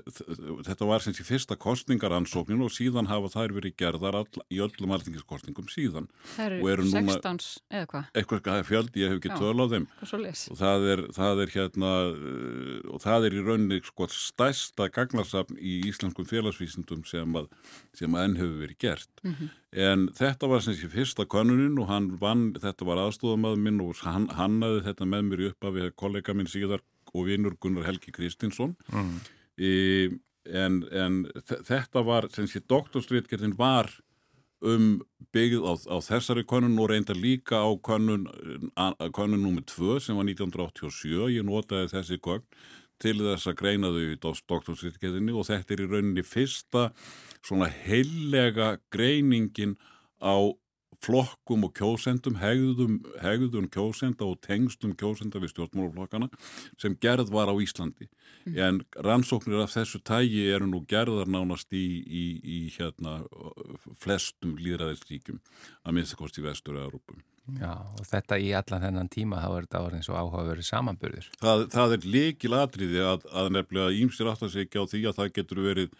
[0.64, 4.94] þetta var sem sé fyrsta kostningaransóknin og síðan hafa þær verið gerðar all, í öllum
[4.96, 6.08] alþingiskostningum síðan.
[6.32, 8.06] Það eru 16 eða hvað?
[8.16, 9.88] Eitthvað fjöld, ég hef ekki töl á þeim.
[10.00, 15.60] og það er, það er hérna uh, og það er í rauninni sko stæsta gagnarsafn
[15.60, 17.52] í íslenskum félagsvísindum sem að,
[17.92, 19.12] sem að enn hefur verið gert.
[19.20, 19.52] Mm -hmm.
[19.84, 24.00] en þetta var sem sé fyrsta konunin og hann vann, þetta var aðstofamæður minn og
[24.00, 26.80] hann hannaði þetta með mér upp af kollega minn síðar
[27.14, 29.14] og vinnur Gunnar Helgi Kristinsson mm.
[29.58, 29.72] e,
[30.50, 33.90] en, en þetta var, sem sé, doktorstritgerðin var
[34.64, 35.02] um
[35.34, 38.28] byggð á, á þessari konun og reynda líka á konun
[38.74, 42.48] nummið 2 sem var 1987 ég notaði þessi konun
[43.02, 46.88] til þess að greina þau í doktorstritgerðinni og þetta er í rauninni fyrsta
[47.44, 49.74] svona heillega greiningin
[50.22, 50.36] á
[51.04, 56.30] flokkum og kjósendum, hegðum, hegðum kjósenda og tengstum kjósenda við stjórnmálaflokkana
[56.80, 58.08] sem gerð var á Íslandi.
[58.44, 58.56] Mm.
[58.56, 63.20] En rannsóknir af þessu tægi eru nú gerðar nánast í, í, í hérna,
[64.00, 65.40] flestum líðræðisríkjum
[65.84, 67.22] að minnst að kosti í vestur-Európum.
[67.60, 71.26] Já, og þetta í allan þennan tíma þá er þetta orðin svo áhugaverið samanbyrður.
[71.42, 75.18] Það, það er líkil atriði að, að nefnilega ímsir aftur sig ekki á því að
[75.18, 75.98] það getur verið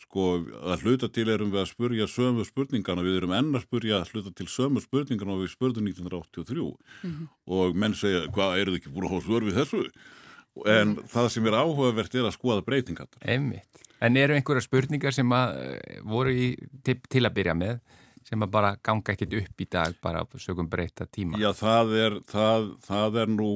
[0.00, 0.26] sko
[0.72, 4.12] að hluta til erum við að spurja sömu spurningana, við erum enn að spurja að
[4.12, 7.26] hluta til sömu spurningana og við spurðum 1983 mm -hmm.
[7.46, 9.82] og menn segja hvað eru þið ekki búin að hóða svör við þessu
[10.66, 11.08] en mm -hmm.
[11.08, 13.82] það sem er áhugavert er að skoða breytingar Einmitt.
[14.00, 17.80] En eru einhverja spurningar sem að eh, voru í, til, til að byrja með
[18.26, 21.38] sem að bara ganga ekkit upp í dag bara sögum breyta tíma.
[21.38, 23.50] Já, það er, það, það er nú,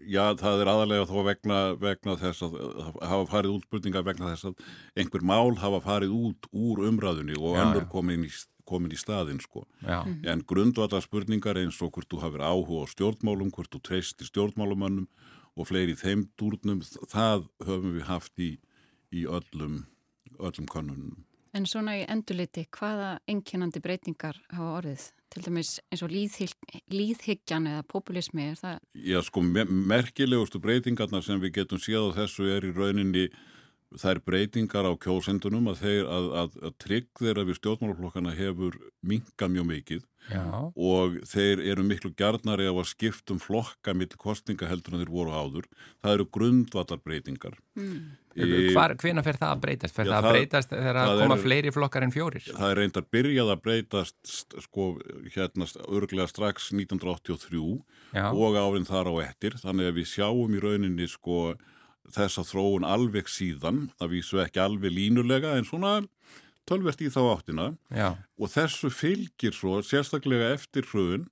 [0.00, 2.56] já, það er aðalega þó vegna, vegna þess að
[3.04, 4.64] hafa farið út spurningar vegna þess að
[5.02, 8.32] einhver mál hafa farið út úr umræðunni og önnur komin í,
[8.64, 9.66] komin í staðin, sko.
[9.84, 10.00] Já.
[10.32, 15.10] En grundvallar spurningar eins og hvort þú hafið áhuga á stjórnmálum, hvort þú treystir stjórnmálumannum
[15.54, 16.80] og fleiri þeim dúrnum,
[17.12, 18.54] það höfum við haft í,
[19.12, 19.82] í öllum,
[20.40, 21.23] öllum konunum.
[21.54, 25.04] En svona í enduliti, hvaða enginandi breytingar hafa orðið?
[25.30, 28.80] Til dæmis eins og líðhyggjan eða populismi, er það?
[28.98, 33.28] Já, sko, merkilegustu breytingarna sem við getum séð á þessu er í rauninni
[34.00, 39.48] þær breytingar á kjósendunum að, þeir, að, að, að trygg þeirra við stjórnmálaflokkana hefur minga
[39.50, 40.44] mjög mikið Já.
[40.72, 45.34] og þeir eru miklu gjarnari á að skiptum flokka mitt kostninga heldur en þeir voru
[45.36, 45.66] áður.
[46.00, 47.58] Það eru grundvallar breytingar.
[47.76, 48.14] Mm.
[48.34, 49.94] Hvena fer það að breytast?
[49.94, 52.48] Fer Já, það að breytast þegar að koma er, fleiri flokkar en fjórir?
[52.48, 54.88] Það er reyndar byrjað að breytast sko
[55.36, 57.60] hérna örglega strax 1983
[58.16, 58.26] Já.
[58.32, 61.54] og árin þar á ettir þannig að við sjáum í rauninni sko
[62.12, 65.94] þessa þróun alveg síðan, það vísu ekki alveg línulega en svona
[66.68, 68.14] tölvert í þá áttina Já.
[68.40, 71.26] og þessu fylgir svo sérstaklega eftir hröðun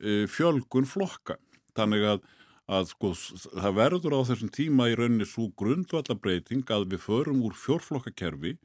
[0.00, 1.38] e, fjölgun flokka.
[1.76, 2.26] Þannig að,
[2.68, 7.56] að sko það verður á þessum tíma í rauninni svo grundvallabreiting að við förum úr
[7.56, 8.56] fjórflokkakerfi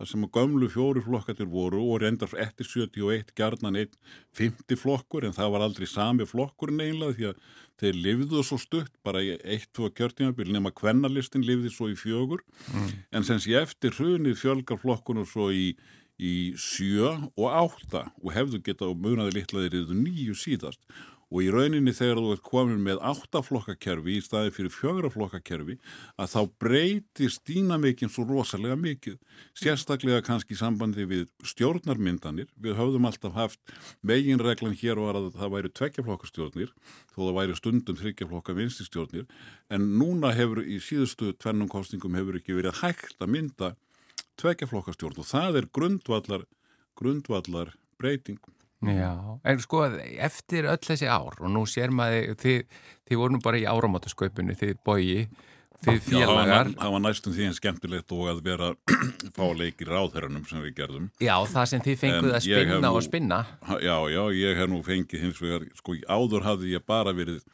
[0.00, 3.98] þar sem að gömlu fjóri flokkatir voru og reyndar eftir 71 gerðnan einn
[4.38, 7.42] 50 flokkur en það var aldrei sami flokkur neynlega því að
[7.82, 12.40] þeir livðu svo stutt bara í eitt, tvo kjörtímabil nema kvennalistin livði svo í fjögur
[12.72, 12.90] mm.
[13.12, 15.74] en sem sé eftir hrunið fjölgar flokkunum svo í,
[16.16, 20.80] í sjö og átta og hefðu getað og munaði litlaðir yfir nýju síðast
[21.30, 25.76] og í rauninni þegar þú ert komin með áttaflokkakerfi í staði fyrir fjögraflokkakerfi
[26.18, 29.18] að þá breytist dýnamikinn svo rosalega mikið.
[29.54, 32.50] Sérstaklega kannski í sambandi við stjórnarmyndanir.
[32.58, 36.74] Við höfðum alltaf haft meginreglan hér var að það væri tveggjaflokkastjórnir
[37.14, 39.28] þó það væri stundum þryggjaflokka vinstistjórnir
[39.70, 43.74] en núna hefur í síðustu tvennum kostningum hefur ekki verið hægt að mynda
[44.40, 46.48] tveggjaflokkastjórn og það er grundvallar
[46.98, 48.40] grundvallar breyting
[48.80, 49.12] Já,
[49.44, 49.82] en sko
[50.24, 52.78] eftir öll þessi ár og nú sér maður þið,
[53.10, 55.26] þið voru bara í áramáttasköpunni þið bói,
[55.84, 56.70] þið félagar.
[56.70, 58.70] Já, það var næstum því en skemmtilegt og að vera
[59.36, 61.10] fá leikir ráðherranum sem við gerðum.
[61.20, 63.42] Já, það sem þið fenguð að spinna nú, og spinna.
[63.84, 67.44] Já, já, ég hef nú fengið hins vegar, sko áður hafði ég bara verið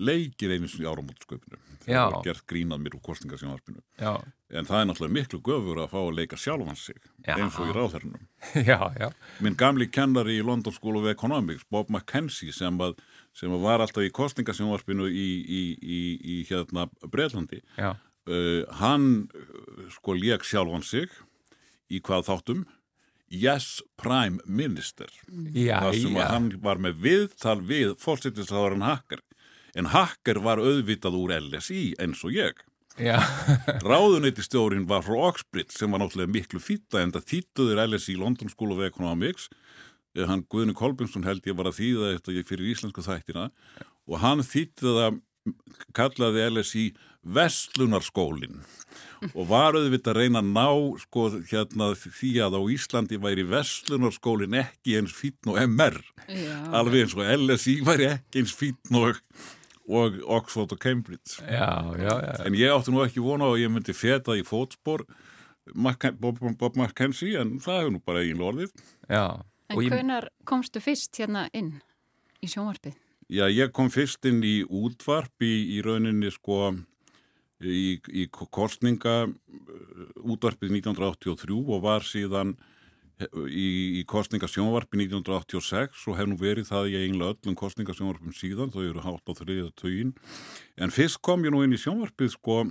[0.00, 4.88] leikir einu í áramáttasköpunum þegar það var gert grínað mér úr kostningasjónarspinu en það er
[4.88, 7.34] náttúrulega miklu göfur að fá að leika sjálfan sig já.
[7.34, 8.24] eins og í ráðherrnum
[8.70, 9.08] já, já.
[9.44, 12.96] minn gamli kennari í London School of Economics Bob McKenzie sem, að,
[13.36, 16.00] sem að var alltaf í kostningasjónarspinu í, í, í,
[16.36, 19.28] í hérna Breitlandi uh, hann
[19.98, 21.12] sko leik sjálfan sig
[21.92, 22.64] í hvað þáttum?
[23.34, 25.10] Yes Prime Minister.
[25.26, 29.22] Þar sem að hann var með viðtal við fórsettisáðurinn Hakkar
[29.74, 32.62] en Hacker var auðvitað úr LSI eins og ég.
[33.90, 38.74] Ráðuneytistjórin var frá Oxbridge sem var náttúrulega miklu fýtta en það þýttuður LSI London School
[38.76, 39.48] of Economics.
[40.14, 43.48] Hann Guðni Kolbjörnsson held ég var að þýða þetta fyrir íslensku þættina.
[44.06, 45.18] Og hann þýttið að
[45.96, 46.84] kallaði LSI
[47.24, 48.60] Vestlunarskólin
[49.32, 50.68] og var auðvitað að reyna að ná
[51.00, 55.96] sko hérna því að á Íslandi væri Vestlunarskólin ekki eins fítn og MR
[56.28, 56.56] Já.
[56.76, 59.20] alveg eins og LSI væri ekki eins fítn og
[59.88, 61.68] og Oxford og Cambridge já,
[61.98, 62.46] já, já.
[62.46, 65.04] en ég átti nú ekki vona og ég myndi feta í fótspor
[66.20, 68.72] Bob, Bob McKenzie en það hefur nú bara eigin lorðið
[69.08, 69.90] En ég...
[69.92, 71.78] hvernar komstu fyrst hérna inn
[72.44, 72.96] í sjónvarpið?
[73.32, 76.74] Já, ég kom fyrst inn í útvarp í, í rauninni sko
[77.64, 79.24] í, í kostninga
[80.20, 82.54] útvarpið 1983 og var síðan
[83.22, 83.66] í,
[84.00, 89.04] í kostningasjónvarpi 1986 og hef nú verið það í eiginlega öllum kostningasjónvarpum síðan, þau eru
[89.04, 90.14] hátt á þriða tögin,
[90.76, 92.64] en fyrst kom ég nú inn í sjónvarpið sko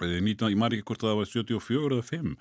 [0.00, 2.36] 19, eh, ég maður ekki hvort að það var 74 eða 5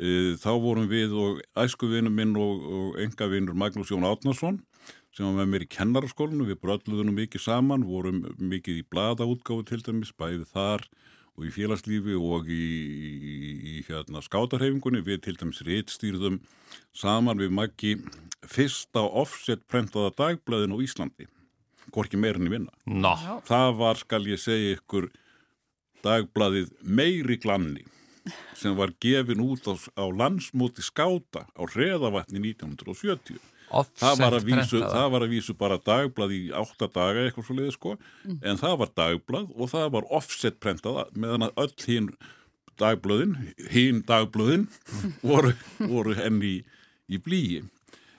[0.00, 4.62] eh, þá vorum við og æskuvinnu minn og, og engavinnur Magnús Jón Átnarsson
[5.14, 9.80] sem var með mér í kennaraskólinu, við brölluðum mikið saman, vorum mikið í bladaútgáfu til
[9.82, 10.86] dæmis, bæði þar
[11.40, 13.34] og í félagslífi og í, í,
[13.72, 16.40] í hérna, skátarhefingunni við til dæmis réttstýrðum
[16.92, 17.94] saman við maggi
[18.44, 21.28] fyrsta offset prentaða dagblæðin á Íslandi
[21.94, 23.14] hvorki meirinni vinna no.
[23.48, 25.08] það var skal ég segja ykkur
[26.04, 27.86] dagblæðið meiri glanni
[28.58, 35.06] sem var gefin út á, á landsmóti skáta á reðavatni 1970 það var, vísu, það
[35.14, 37.94] var að vísu bara dagblad í átta daga eitthvað svo leiði sko.
[38.26, 38.40] Mm.
[38.42, 42.10] en það var dagblad og það var offset prentað meðan að öll hín
[42.80, 43.36] dagblöðin,
[43.70, 44.66] hín dagblöðin
[45.30, 46.58] voru, voru henni í,
[47.12, 47.62] í blíi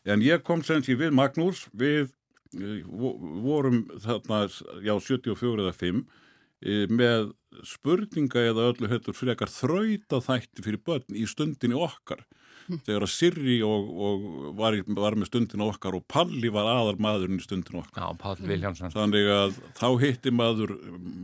[0.06, 2.10] en ég kom sem sé við Magnús við
[2.58, 4.46] eh, vorum þarna
[4.86, 7.32] já 74 eða 5 eh, með
[7.68, 12.24] spurninga eða öllu höfður frekar þrauta þætti fyrir börn í stundinni okkar
[12.86, 14.26] þegar að Sirri og, og
[14.60, 18.04] var, var með stundin okkar og Palli var aðal maðurinn í stundin okkar.
[18.04, 18.94] Já, Pall Viljánsson.
[18.96, 20.76] Þannig að þá hitti maður,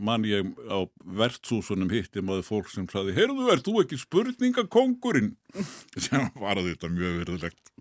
[0.08, 0.78] mann ég á
[1.22, 5.34] verðsúsunum hitti maður fólk sem saði, heyrðu verð, þú ekki spurningakongurinn?
[6.04, 7.74] sem var að þetta mjög verðilegt.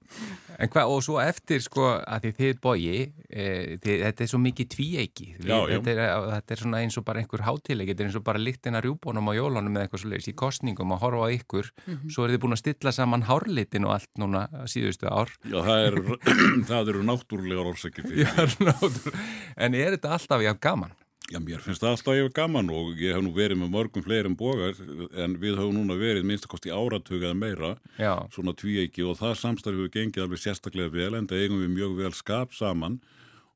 [0.57, 2.93] En hvað, og svo eftir sko að því þið bói,
[3.27, 3.43] e,
[3.83, 5.95] þetta er svo mikið tvíeiki, þetta,
[6.31, 8.87] þetta er svona eins og bara einhver hátileg, þetta er eins og bara litin að
[8.87, 12.13] rjúbónum á jólunum eða eitthvað svo leiðis í kostningum að horfa á ykkur, mm -hmm.
[12.15, 13.27] svo er þið búin að stilla saman
[13.57, 15.31] hárlitin og allt núna síðustu ár.
[15.47, 15.97] Já, það, er,
[16.69, 18.27] það eru náttúrulega orsaki fyrir.
[18.27, 19.25] Já, náttúrulega,
[19.57, 20.95] en er þetta alltaf jáfn gaman?
[21.27, 24.03] Já, mér finnst það alltaf ég hef gaman og ég hef nú verið með mörgum
[24.05, 24.77] fleirum bogar
[25.19, 28.13] en við höfum núna verið minnstakosti áratöku eða meira, Já.
[28.31, 32.13] svona tvíeiki og það samstarfið gengið alveg sérstaklega vel en það eigum við mjög vel
[32.15, 33.01] skap saman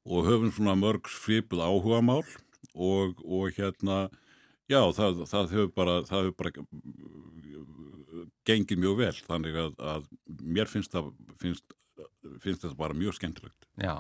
[0.04, 2.26] og höfum svona mörg svipuð áhuga mál
[2.76, 4.10] og, og hérna,
[4.68, 6.52] já, það, það hefur bara, hefur bara
[8.48, 10.08] gengið mjög vel þannig að, að
[10.42, 11.76] mér finnst, það, finnst,
[12.44, 13.70] finnst þetta bara mjög skemmtilegt.
[13.82, 13.96] Já.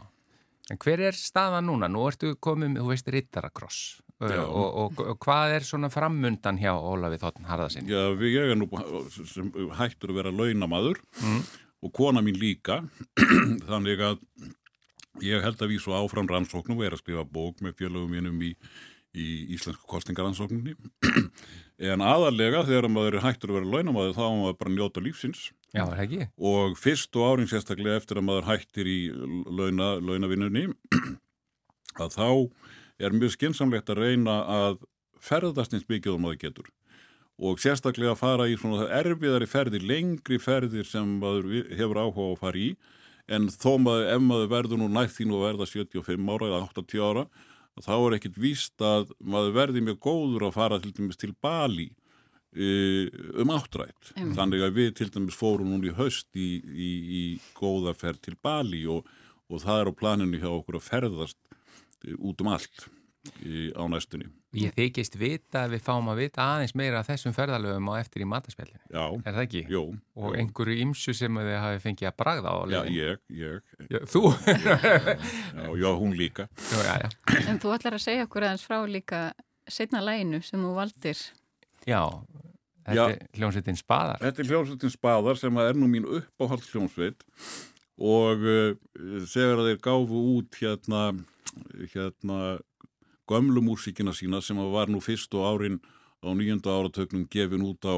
[0.71, 1.89] En hver er staðan núna?
[1.91, 3.81] Nú ertu komið, þú veist, Rittarakross
[4.21, 7.89] og, og, og hvað er svona framundan hjá Ólafi Þóttn Harðarsson?
[7.89, 8.67] Já, ég er nú
[9.09, 9.49] sem,
[9.79, 11.39] hættur að vera launamaður mm.
[11.87, 12.81] og kona mín líka
[13.69, 14.21] þannig að
[15.25, 18.37] ég held að við svo áfram rannsóknum og er að skrifa bók með félögum mínum
[18.45, 18.53] í,
[19.11, 20.75] í Íslensku kostingaransóknunni
[21.91, 25.41] en aðalega þegar maður er hættur að vera launamaður þá maður bara njóta lífsins.
[25.71, 26.27] Já, það er ekki.
[26.37, 26.77] Og
[27.27, 28.99] árin sérstaklega eftir að maður hættir í
[29.51, 30.67] launa, launavinnunni
[32.03, 32.29] að þá
[33.01, 34.79] er mjög skinsamlegt að reyna að
[35.21, 36.71] ferðast eins mikið að það getur.
[37.41, 42.41] Og sérstaklega að fara í svona erfiðari ferðir, lengri ferðir sem maður hefur áhuga að
[42.43, 42.73] fara í.
[43.31, 47.01] En þó maður, ef maður verður nú nætt þín og verða 75 ára eða 80
[47.07, 47.25] ára
[47.79, 51.89] þá er ekkit víst að maður verði mjög góður að fara til dæmis til Bali
[52.51, 54.11] um áttrætt.
[54.17, 54.33] Mm.
[54.35, 57.21] Þannig að við til dæmis fórum núna í haust í, í, í
[57.55, 59.07] góða ferð til Bali og,
[59.47, 61.39] og það er á planinu hjá okkur að ferðast
[62.19, 62.87] út um allt
[63.39, 64.27] í, á næstunni.
[64.51, 68.25] Ég þykist vita að við fáum að vita aðeins meira af þessum ferðalöfum á eftir
[68.25, 68.81] í mataspjallinu.
[68.91, 69.03] Já.
[69.23, 69.61] Er það ekki?
[69.71, 69.83] Jú.
[70.19, 70.39] Og jú.
[70.41, 72.55] einhverju ymsu sem þið hafi fengið að bragða á.
[72.73, 73.77] Já, ég, ég.
[73.87, 74.23] Já, þú?
[75.55, 76.49] já, já, hún líka.
[76.67, 77.37] Já, já, já.
[77.47, 79.21] En þú ætlar að segja okkur aðeins frá líka
[79.71, 81.21] setna læginu sem þú valdir.
[81.87, 82.01] Já,
[82.89, 84.19] þetta er hljómsveitin Spadar.
[84.25, 87.23] Þetta er hljómsveitin Spadar sem er nú mín uppáhald hljómsveit
[88.01, 88.75] og uh,
[89.31, 91.05] þegar þeir gáfu út hérna,
[91.93, 92.41] hérna
[93.29, 95.81] gömlu músíkina sína sem var nú fyrst og árin
[96.21, 97.97] á nýjönda áratöknum gefin út á,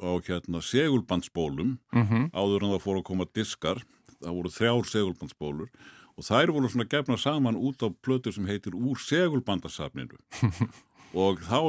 [0.00, 2.30] á hérna segulbandsbólum mm -hmm.
[2.32, 3.84] áður en það fór að koma diskar
[4.20, 5.68] það voru þrjár segulbandsbólur
[6.16, 10.18] og þær voru svona gefna saman út á plötur sem heitir Úr segulbandasafninu
[11.24, 11.60] og þá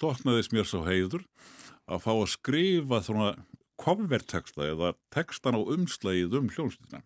[0.00, 1.24] hlotnaðis mér svo heiður
[1.90, 3.34] að fá að skrifa svona
[3.80, 7.02] coverteksta eða tekstan á umslægið um hljómsveitina.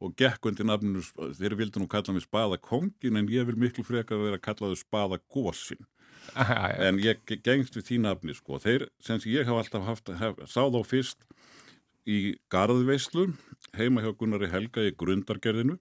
[0.00, 1.04] Og gekk undir nafninu,
[1.38, 4.72] þeir vildi nú kalla mig Spada Kongin en ég vil miklu frekar vera að kalla
[4.72, 5.84] þau Spada Gósin
[6.86, 10.62] en ég gengst við því nafni sko, þeir sem ég hef alltaf haft hef, sá
[10.70, 11.26] þá fyrst
[12.08, 13.28] í Garðveislu
[13.78, 15.78] heima hjá Gunnari Helga í grundargerðinu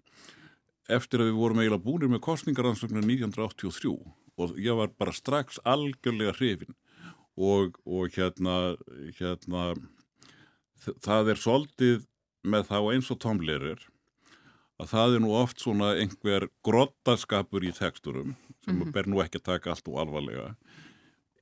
[0.92, 3.94] eftir að við vorum eiginlega búinir með kostningaransöknu 1983
[4.42, 6.76] og ég var bara strax algjörlega hrifin
[7.38, 8.76] og, og hérna,
[9.20, 9.72] hérna
[10.82, 12.06] það er soldið
[12.44, 13.88] með þá eins og tómleirir
[14.82, 18.92] að það er nú oft svona einhver grottaskapur í teksturum sem mm -hmm.
[18.92, 20.56] ber nú ekki að taka allt og alvarlega.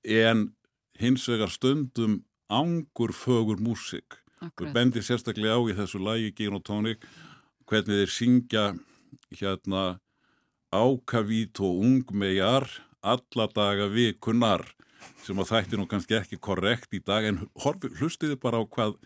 [0.04, 0.54] En
[1.00, 7.04] hins vegar stundum ángur fögur músik og bendir sérstaklega á í þessu lagi Genotónik
[7.68, 8.66] hvernig þeir syngja
[9.32, 10.00] hérna
[10.72, 12.68] ákavít og ungmegar
[13.02, 14.66] alla daga vikunar
[15.24, 17.48] sem að þætti nú kannski ekki korrekt í dag en
[18.00, 18.98] hlustiði bara á hvað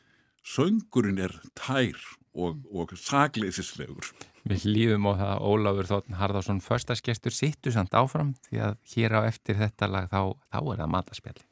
[0.44, 1.98] söngurinn er tær
[2.34, 4.12] og, og sagleisislegur.
[4.44, 9.22] Við lífum á það Ólafur Þóttn Harðarsson förstaskestur sittu samt áfram því að hér á
[9.24, 11.46] eftir þetta lag þá, þá er það mataspjalli.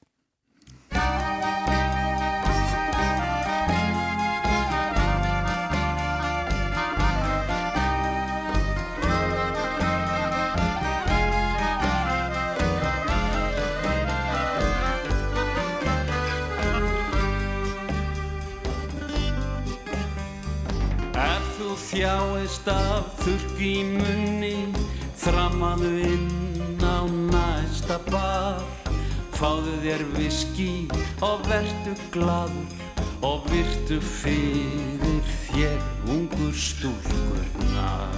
[21.80, 24.56] Þjáist af þurrk í munni
[25.22, 28.62] þramaðu inn á næsta bar.
[29.38, 30.88] Fáðu þér viski
[31.26, 32.82] og verdu gladur
[33.26, 38.18] og virtu fyrir þér ungur stúlkurnar.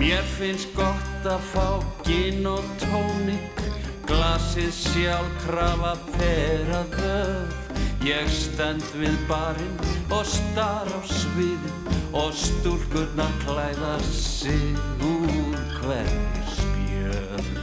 [0.00, 1.66] Mér finnst gott að fá
[2.06, 3.66] gin og tónik
[4.08, 7.69] glasið sjálf krafa þeirra þöð
[8.00, 9.76] Ég stend við barinn
[10.08, 17.60] og star á sviðin og stúlkurna klæða sig úr hverju spjörn.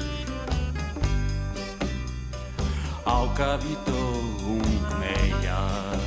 [3.07, 6.01] Ágafít og ungmejar,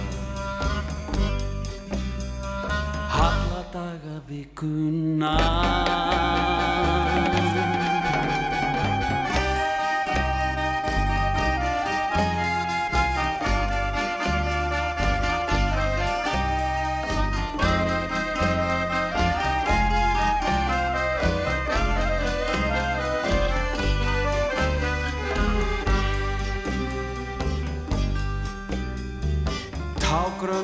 [3.10, 5.50] halladaga vikunar.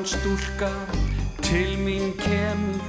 [0.07, 0.71] Stúlka
[1.43, 2.81] til mín kemur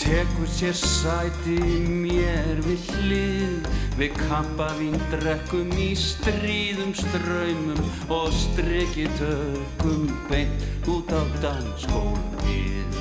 [0.00, 1.58] tekur sér sæti
[1.88, 3.68] mér við hlið.
[3.98, 7.80] Við kampavín drekkum í stríðum ströymum
[8.12, 13.00] og streki tökum beint út á dansgólfið.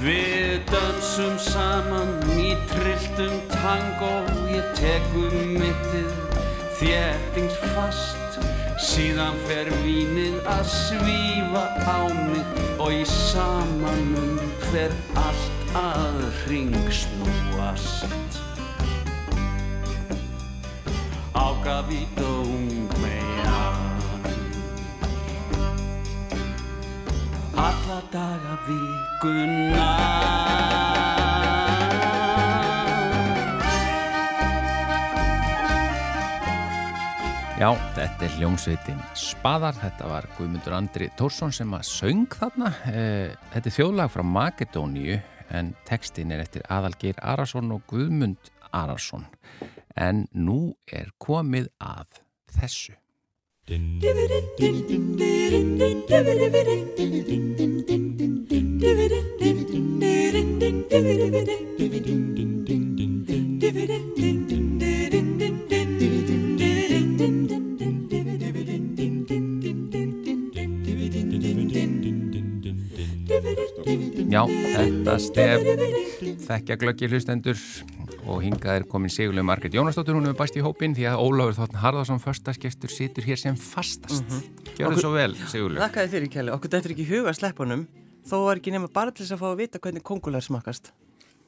[0.00, 4.14] Við dansum saman í trilltum tango
[4.48, 6.08] Ég tekum mittið
[6.80, 8.19] þéttings fast
[8.80, 14.38] Síðan fer vínið að svífa á mig Og í samanum
[14.70, 18.40] fer allt að ringsnúast
[21.36, 24.24] Ágafít og ungmejan
[27.60, 29.92] Alla daga vikuna
[37.60, 42.70] Já, þetta er hljómsveitin Spadar, þetta var Guðmundur Andri Tórsson sem að söng þarna.
[42.88, 45.18] Eh, Þetta er þjóðlag frá Makedóníu
[45.52, 49.26] en textin er eftir Aðalgeir Arason og Guðmund Arason.
[49.92, 52.24] En nú er komið að
[52.56, 52.96] þessu.
[74.30, 75.64] Já, þetta stef
[76.46, 77.58] þekkja glöggir hlustendur
[78.30, 81.56] og hingað er komin Sigurlega Margret Jónasdóttur, hún hefur bæst í hópin því að Ólafur
[81.58, 84.22] Þóttn Harðarsson förstaskestur situr hér sem fastast.
[84.28, 84.76] Mm -hmm.
[84.78, 85.88] Gjör þið svo vel, Sigurlega.
[85.88, 87.86] Þakkaði fyrir Kjell, okkur dættur ekki í huga sleppunum
[88.30, 90.92] þó var ekki nema bara til þess að fá að vita hvernig kongular smakast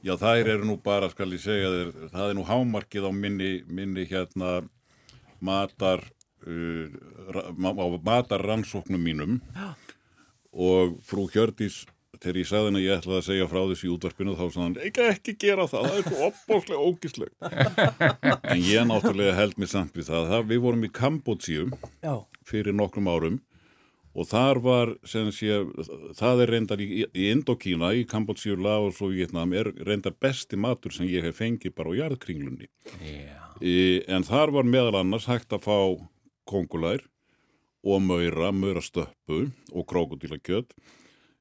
[0.03, 3.63] Já, þær eru nú bara, skal ég segja þér, það er nú hámarkið á minni,
[3.69, 4.65] minni hérna
[5.41, 6.03] matar,
[6.47, 6.89] uh,
[7.31, 9.41] ra- ma- á matarrannsóknum mínum
[10.53, 11.87] og frú Hjördís,
[12.23, 14.65] þegar ég sagði henni að ég ætlaði að segja frá þessu í útvarpinu þá sagði
[14.65, 17.35] hann, ekki ekki gera það, það er svo opbóðslega ógislegt.
[18.53, 21.65] en ég náttúrulega held mig samt við það, það við vorum í Kambótsíu
[22.05, 22.15] Já,
[22.49, 23.41] fyrir nokkrum árum
[24.13, 25.63] og þar var, sem sé,
[26.19, 30.93] það er reyndar í, í Indokína, í Kambótsíu, Laos og Vietnam, er reyndar besti matur
[30.93, 32.69] sem ég hef fengið bara á jarðkringlunni.
[33.01, 33.39] Já.
[33.63, 35.79] E, en þar var meðal annars hægt að fá
[36.49, 37.07] kongulær
[37.83, 40.77] og maura, maurastöppu og krókudílakjöt.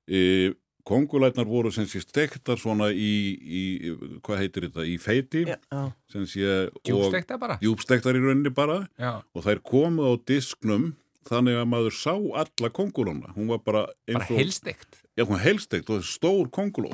[0.07, 0.53] E,
[0.87, 3.63] kongulærnar voru sem sé stektar svona í, í,
[4.25, 5.83] hvað heitir þetta, í feiti, já, já.
[6.11, 7.59] sem sé, og Djúbstekta bara.
[7.61, 9.21] djúbstektar í rauninni bara Já.
[9.35, 10.91] og þær komu á disknum
[11.29, 15.01] þannig að maður sá alla kongulóna hún var bara eins Bara og heilstekt.
[15.13, 16.89] já, hún var heilsteikt og stór konguló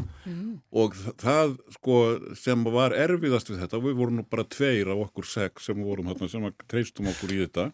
[0.75, 1.95] og þ- það sko
[2.35, 6.11] sem var erfiðast við þetta við vorum nú bara tveir af okkur sex sem vorum
[6.11, 7.69] hérna sem treystum okkur í þetta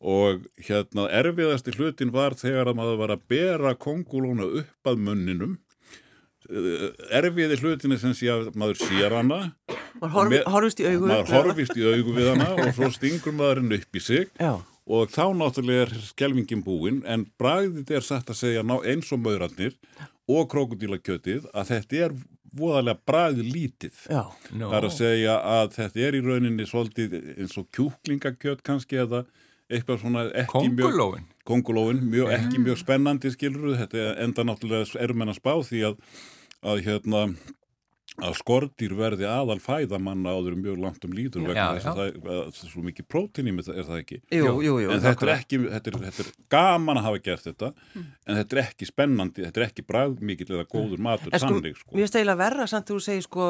[0.00, 5.58] og hérna erfiðasti hlutin var þegar að maður var að bera kongulóna upp að munninum.
[6.50, 6.86] Eh,
[7.20, 9.40] erfiði hlutin er sem sé að maður sér hana.
[10.00, 13.36] Maður horf, Með- horfist í augu maður horfist í augu við hana og svo stingur
[13.36, 14.30] maður henni upp í sig.
[14.40, 14.54] Já,
[14.90, 19.20] og þá náttúrulega er skelvingin búin en bragðið er satt að segja ná eins og
[19.22, 19.76] maurarnir
[20.30, 22.16] og krokodílakjötið að þetta er
[22.56, 24.24] voðalega bragðið lítið já,
[24.56, 24.70] No.
[24.72, 29.20] það er að segja að þetta er í rauninni svolítið eins og kjúklingakjöt kannski eða
[29.70, 31.24] eitthvað svona ekki mjög Kongulóin.
[31.46, 35.98] kongulóin, mjög, ekki mjög spennandi skilur þetta enda náttúrulega erum en að spá því að,
[36.74, 37.24] að hérna
[38.20, 42.08] að skortýr verði aðal fæðamanna áður mjög langt um líður vegna Já, þess að það
[42.34, 44.18] að það er svo mikið prótín í mig, er það ekki?
[44.34, 47.46] jú, jú, jú en þetta er ekki, þetta er, þetta er gaman að hafa gert
[47.46, 51.60] þetta en þetta er ekki spennandi, þetta er ekki bræðmikill eða góður matur En sko,
[51.62, 51.94] sko.
[51.94, 53.48] mér finnst eiginlega verra samt þú segir sko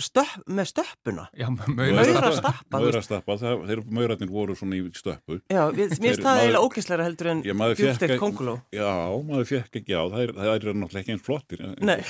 [0.00, 1.26] stöpp, með stöppuna?
[1.36, 5.38] Já, Maura maura stappa, þú Maura stappa, það, þeir maurarnir voru svona í stöppu.
[5.52, 8.88] Já, við, mér finnst það eiginlega ókesslega heldur en Já, ekki- konguló Já,
[9.28, 12.00] maður fekk ekki á, það er, það er náttúrulega ekki eins flottir eins, Nei,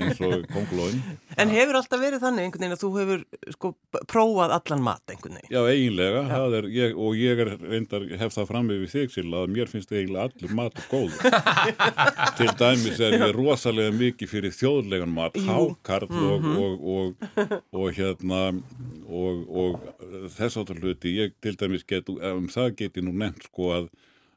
[0.00, 1.02] eins og kongulóin
[1.40, 3.24] en hefur alltaf verið þannig einhvern veginn að þú hefur
[3.54, 3.72] sko
[4.10, 5.52] prófað allan mat einhvern veginn?
[5.54, 9.42] Já, eiginlega, það er, ég, og ég er reyndar, hef það fram við þig Silla,
[9.44, 11.20] að mér finnst eiginlega allur matur góður.
[12.38, 16.48] Til dæmis er ég rosalega mikið fyrir þjóðlegan mat, hákarl og,
[17.04, 17.28] og,
[17.74, 18.40] og, hérna,
[19.06, 23.70] og, og þess áttur hluti, ég til dæmis get, um það geti nú nefnt sko
[23.76, 23.86] að,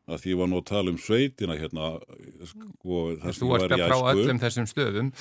[0.07, 1.89] að því ég var nú að tala um sveitina hérna,
[2.51, 5.11] sko, það Þú varst að frá öllum þessum stöðum.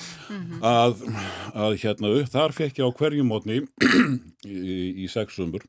[0.75, 1.03] að,
[1.55, 3.63] að hérna upp, þar fekk ég á hverjum mótni
[4.45, 5.65] í, í sexumur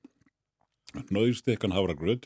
[1.12, 2.24] nöðstekkan havragröð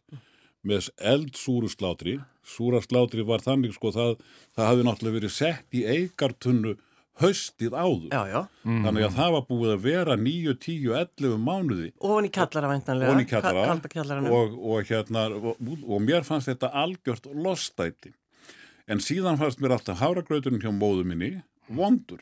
[0.62, 4.16] með eldsúru slátri súra slátri var þannig sko það,
[4.57, 6.76] það hafði náttúrulega verið sett í eigartunnu
[7.22, 8.08] haustið áður.
[8.12, 11.92] Já, já, þannig að það var búið að vera 9, 10, 11 mánuði.
[12.02, 13.68] Ofan í kallara væntanlega ofan í kjallara.
[13.70, 18.12] Kalda kjallaranum og, og, hérna, og, og mér fannst þetta algjört lostæti.
[18.90, 21.32] En síðan fannst mér alltaf havragrauturinn hjá móðu minni
[21.72, 22.20] vondur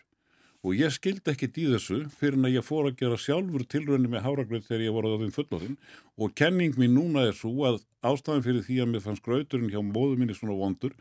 [0.61, 4.11] og ég skildi ekkit í þessu fyrir en að ég fór að gera sjálfur tilrönni
[4.12, 5.76] með háragröð þegar ég voru á þeim fullorðin
[6.20, 9.80] og kenning mín núna er svo að ástæðan fyrir því að mér fannst grauturinn hjá
[9.80, 10.92] móðu minni svona vondur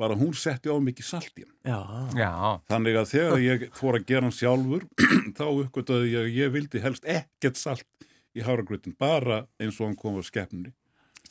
[0.00, 1.56] var að hún setti á mikið salt í hann.
[1.68, 1.80] Já,
[2.16, 2.30] Já,
[2.72, 4.86] Þannig að þegar ég fór að gera hann sjálfur
[5.38, 9.98] þá uppgötaði ég að ég vildi helst ekkert salt í háragröðin bara eins og hann
[10.00, 10.72] kom á skeppninni.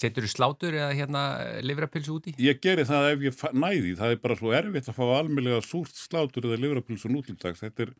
[0.01, 1.21] Setur þú slátur eða hérna
[1.65, 2.33] livrapilsu úti?
[2.41, 5.95] Ég geri það ef ég næði, það er bara svo erfitt að fá almennlega súrt
[5.97, 7.95] slátur eða livrapilsu nútildags, þetta er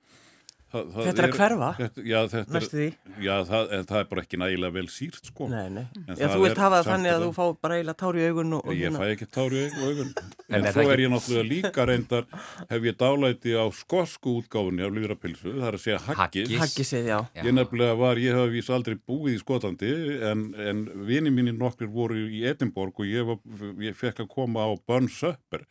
[0.72, 2.96] það, það Þetta er að hverfa, þetta, Já, þetta er,
[3.26, 5.50] já það, en það er bara ekki nægilega vel sírt sko.
[5.52, 5.84] Nei, nei.
[6.16, 8.64] Já, þú vilt hafa það þannig að þú fá bara eiginlega tár í augun og,
[8.66, 10.14] og Ég fæ ekki tár í augun,
[10.52, 12.26] En en er ég náttúrulega líka reyndar,
[12.72, 16.50] hef ég dálæti á skosku útgáfunni af livrapilsu, það er að segja haggis.
[16.50, 16.60] Haggis.
[16.66, 17.12] Haggisið.
[17.12, 17.20] Já.
[17.40, 19.94] Ég nefnilega var, ég hef vís aldrei búið í Skotlandi
[20.32, 23.40] en, en vini mínir nokkur voru í Edinborg og ég, var,
[23.84, 25.64] ég fekk að koma á Burns Upper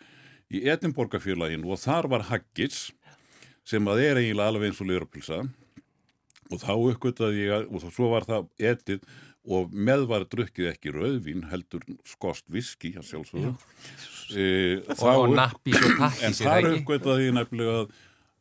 [0.51, 2.88] í Edinborgafélagin og þar var haggis
[3.68, 5.40] sem að er eiginlega alveg eins og liðrapilsa
[6.50, 9.04] og þá uppgötaði ég og svo var það etið
[9.50, 13.52] og með var drukkið ekki rauðvín heldur skost viski að sjálfsögðu.
[14.36, 14.46] E,
[14.92, 16.80] Og, og nappi svo takki En þar ekki?
[16.82, 17.94] uppgötaði ég nefnilega að,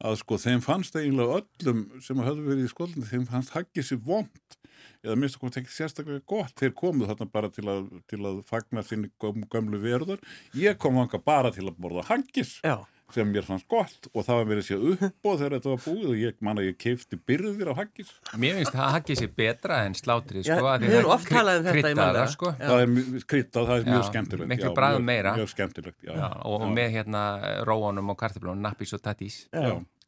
[0.09, 4.01] að sko þeim fannst eiginlega öllum sem höfðu verið í skólandi, þeim fannst haggið sér
[4.09, 4.57] vond
[4.99, 6.53] eða minnst okkur tekið sérstaklega gott.
[6.59, 10.19] Þeir komu þarna bara til að, til að fagna sinni göm, gömlu verður
[10.59, 12.57] ég kom þanga bara til að borða haggis.
[12.65, 12.81] Já.
[13.15, 16.07] Sem mér fannst gott og það var verið sér upp og þegar þetta var búið
[16.13, 19.81] og ég man að ég keifti byrðir af haggis Mér finnst það haggið sér betra
[19.87, 22.53] en slátrið Já, sko, af því við höfum oft talað um þetta í það, sko.
[22.55, 22.65] Já.
[22.69, 25.35] það er mjög- kryddað, það er Já, mjög skemmtilegt miklu Já, mjög- meira.
[25.39, 27.23] mjög skemmtilegt, já, Já, og með hérna
[27.69, 29.15] róanum og kartöflunum, nappis og já,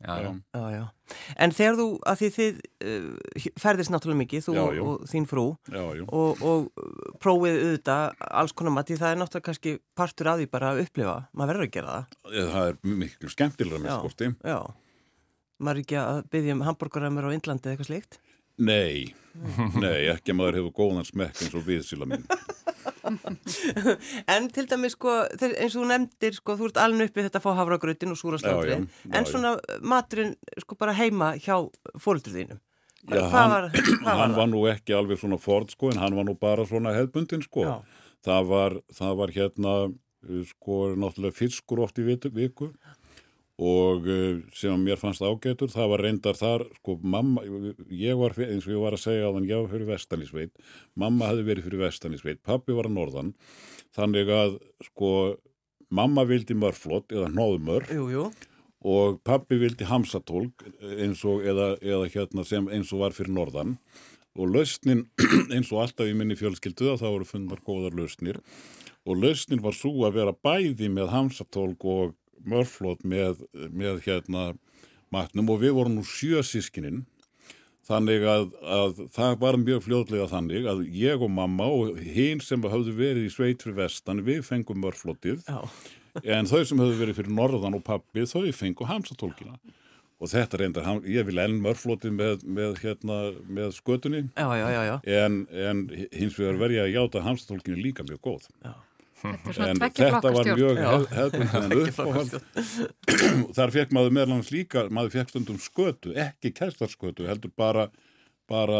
[0.01, 0.23] Já, já.
[0.23, 0.33] já.
[0.53, 0.85] Já, já.
[1.37, 4.81] En þegar þú, að því þið uh, ferðist náttúrulega mikið, þú Já, og, já.
[4.81, 6.05] og þín frú já, já.
[6.07, 10.47] og, og prófið auðvitað alls konar mat, því það er náttúrulega kannski partur af því
[10.51, 12.19] bara að upplifa, maður verður að gera það.
[12.55, 13.97] það er miklu skemmtilega með Já.
[14.01, 14.59] skosti Já.
[15.61, 18.19] Maður er ekki að byggja um hambúrgaramur á Indlandi eða eitthvað slíkt.
[18.61, 19.13] Nei,
[19.77, 22.25] nei, ekki að maður hefur góðan smekk eins og viðsýla minn.
[24.29, 27.45] En til dæmis sko, eins og þú nefndir sko, þú ert alveg uppið þetta að
[27.45, 29.53] fá hafragrautin og súra Já, já, slátrið, já, en svona
[29.93, 31.55] maturinn sko bara heima hjá
[32.01, 32.61] fóröldur þínum.
[33.09, 36.01] Já, hvað hann, var, hvað hann var var nú ekki alveg svona ford sko, en
[36.01, 37.67] hann var nú bara svona hefbundin sko.
[38.21, 42.69] Það var, það var hérna, uh, sko, náttúrulega fiskur oft í viku
[43.61, 47.43] og uh, sem mér fannst ágætur, það var reyndar þar, sko, mamma,
[47.93, 50.53] ég var, eins og ég var að segja á þann, ég var fyrir vestanisveit,
[50.97, 53.33] mamma hefði verið fyrir vestanisveit, pappi var að norðan,
[53.97, 54.57] þannig að,
[54.89, 55.11] sko,
[55.93, 57.29] mamma vildi mörflott eða
[58.15, 58.25] jú.
[58.81, 60.65] Og pappi vildi hamsatólk
[60.97, 63.75] eins og, eða, eða hérna sem eins og var fyrir norðan.
[64.39, 65.05] Og lausnin
[65.53, 68.41] eins og alltaf í minni fjölskyldu það voru fundar góðar lausnir.
[69.05, 74.51] Og lausnin var svo að vera bæði með hamsatólk og mörflót með, með hérna
[75.13, 75.51] matnum.
[75.53, 77.03] Og við vorum nú sjö sískininn
[77.85, 82.61] þannig að, að það var mjög fljóðlega þannig að ég og mamma og hinn sem
[82.63, 85.59] höfðu verið í sveit fyrir vestan við fengum mörflótið Já.
[86.23, 89.57] En þau sem höfðu verið fyrir norðan og pappi þau fengu hamsatólkina.
[90.21, 93.15] Og þetta reyndar, ég vil enn mörflótið með, með, hérna,
[93.49, 94.19] með skötunni.
[94.37, 94.95] Já, já, já, já.
[95.25, 95.79] en, en
[96.13, 98.45] hins vegar verði ég að játa hamsatólkinu líka mjög góð.
[99.21, 100.91] Þetta er svona en þetta var mjög Já.
[100.91, 102.31] hef, hefðbundin uppáhald.
[103.57, 107.87] þar fekk maður meðlans líka maður fekk stundum skötu, ekki kæstarskötu heldur bara,
[108.49, 108.79] bara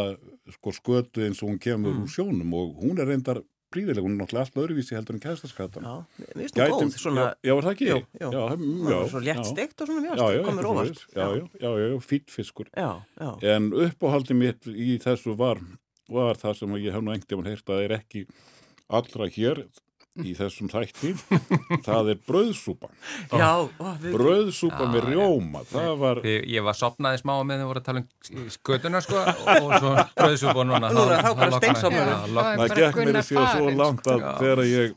[0.56, 2.02] sko, skötu eins og hún kemur Mm.
[2.06, 2.54] úr sjónum.
[2.58, 3.42] Og hún er reyndar
[3.72, 7.26] príðileg, hún er náttúrulega alltaf öðruvísi heldur en kæstarskatan Já, mér finnst það góð, svona,
[7.42, 7.88] já, var það ekki?
[7.88, 8.30] Jú, jú.
[8.32, 8.56] Já, já,
[8.92, 11.04] já, svo létt steikt og svona mjög, já, komur óvart.
[11.12, 12.72] Já, já, já, já, fýtt fiskur.
[12.76, 13.30] Já, já.
[13.54, 15.62] En uppáhaldi mitt í þessu var,
[16.12, 18.26] var það sem ég hef nú engt ef hann heyrt að það er ekki
[18.92, 19.64] allra hér
[20.20, 21.14] í þessum þætti.
[21.86, 22.90] það er brauðsúpa.
[23.32, 25.08] Já, ó, við, Brauðsúpa Já, með já.
[25.14, 25.62] rjóma.
[25.70, 29.22] Það var, Ég, ég var sopnaði smá með þau voru að tala um skötuna sko
[29.22, 29.94] og svo.
[29.96, 34.94] Já, Já, loknar- það bara gekk mér Gunnar því svo langt að þegar ég,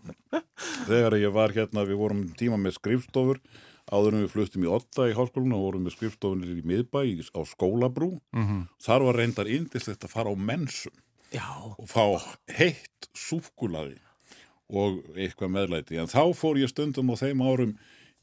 [0.90, 3.40] þegar ég var hérna, við vorum tíma með skrifstofur,
[3.96, 7.30] áður en við fluttum í Otta í háskólinu og vorum með skrifstofunir í miðbæ í-
[7.32, 8.12] á skólabrú.
[8.34, 8.64] Mhm.
[8.82, 10.92] Þar var reyndar indislegt að fara á mensum.
[11.34, 11.44] já,
[11.78, 12.04] og fá
[12.56, 13.98] heitt súkkulaði
[14.70, 16.00] og eitthvað meðlæti.
[16.02, 17.74] En þá fór ég stundum á þeim árum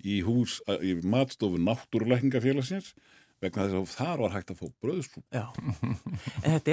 [0.02, 2.92] í hús, í matstofu náttúrulækningafélagsins
[3.42, 4.66] vegna þess að þar var hægt að fá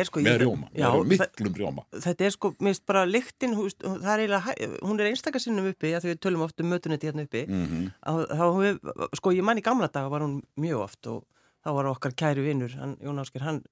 [0.02, 0.22] er sko...
[0.26, 1.86] með rjóma, Já, með miklum rjóma.
[2.06, 6.12] þetta er sko, minnst bara lyktin, það er eiginlega, hún er einstaka sinnum uppi, því
[6.12, 9.90] við tölum oft um mötunetti hérna uppi, Mm að, þá sko, ég man í gamla
[9.90, 11.26] daga var hún mjög oft og
[11.66, 12.72] þá var okkar kæri vinnur,
[13.04, 13.64] Jón Ásker, hann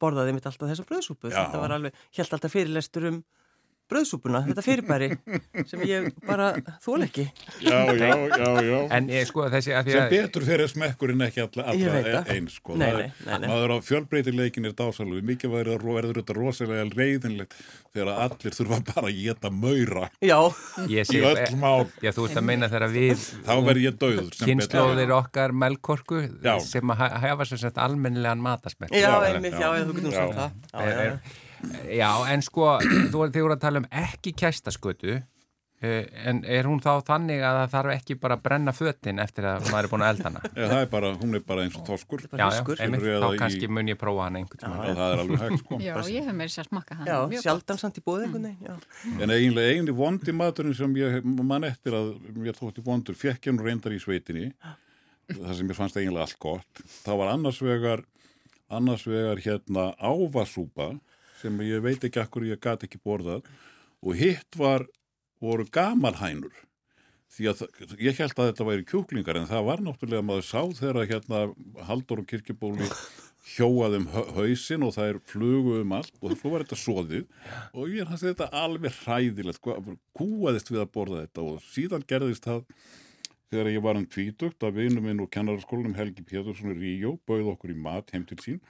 [0.00, 3.22] borðaði mitt alltaf þessa bröðsúpu, þetta var alveg, held alltaf fyrirlestur um
[3.90, 5.08] bröðsúpuna, þetta fyrirbæri
[5.70, 6.48] sem ég bara
[6.82, 7.26] þól ekki.
[7.62, 8.78] Já, já, já, já.
[8.96, 12.56] En ég sko þessi að því Sem að betur fyrir smekkurinn ekki alla, alla eins
[12.58, 12.74] sko.
[12.80, 13.48] Nei, er- nei, nei, nei.
[13.52, 15.22] Maður á fjölbreytileikin er dásalug.
[15.26, 17.54] Mikið verður, þetta rosalega reyðinlegt
[17.94, 20.38] þegar allir þurfa bara að geta maura Já,
[20.90, 21.86] ég í sé, öll mál.
[22.04, 24.28] já þú ert að meina þegar við Þá verður ég döður.
[24.34, 26.58] sem betur kynnslóðir okkar melkorku Já.
[26.60, 31.20] sem að ha- hafa sem sagt almennilegan matasmekk já, einmitt, já, þú getur sagt það.
[31.92, 36.80] Já, en sko, þú þið voru að tala um ekki kæstaskötu eh, en er hún
[36.84, 40.04] þá þannig að það þarf ekki bara að brenna fötin eftir að maður er búin
[40.06, 40.42] að elda hana?
[40.52, 42.24] Já, það er bara, hún er bara eins og toskur.
[42.30, 44.80] Já, já, einmitt, ég þá það í- kannski mun ég prófa hana einhvern tíma.
[44.86, 45.80] Já, það er alveg hægt sko.
[45.84, 47.12] Já, ég hef meira sér að smakka það.
[47.12, 48.74] Já, Mjög sjaldan samt í bóði já.
[49.20, 53.56] En eiginlega eigin vondi maturinn sem ég man eftir að mér þótti vondur fekk ég
[53.56, 54.50] nú reyndar í sveitinni
[55.34, 58.02] það sem ég fannst eiginlega allt gott það var annars vegar
[58.70, 60.92] annars vegar hérna ávasúpa
[61.40, 63.44] sem ég veit ekki akkur ég gat ekki borðað.
[64.02, 64.86] Og hitt var
[65.42, 66.54] voru gamalhænur.
[67.36, 70.62] Því að það- ég held að þetta væri kjúklingar en það var náttúrulega maður sá
[70.80, 71.40] þegar hérna
[71.84, 72.88] Haldur og Kirkjubóli
[73.56, 77.26] hjóaðum hausin og það er flugu um allt og svo var þetta soðið.
[77.74, 79.60] Og ég hans þetta alveg hræðilegt
[80.16, 81.42] kúaðist við að borða þetta.
[81.44, 82.64] Og síðan gerðist það
[83.50, 87.52] þegar ég var um tvítugt að vinnu minn úr kennaraskólanum Helgi Pétursson í Ríó bauð
[87.54, 88.60] okkur í mat heim til sín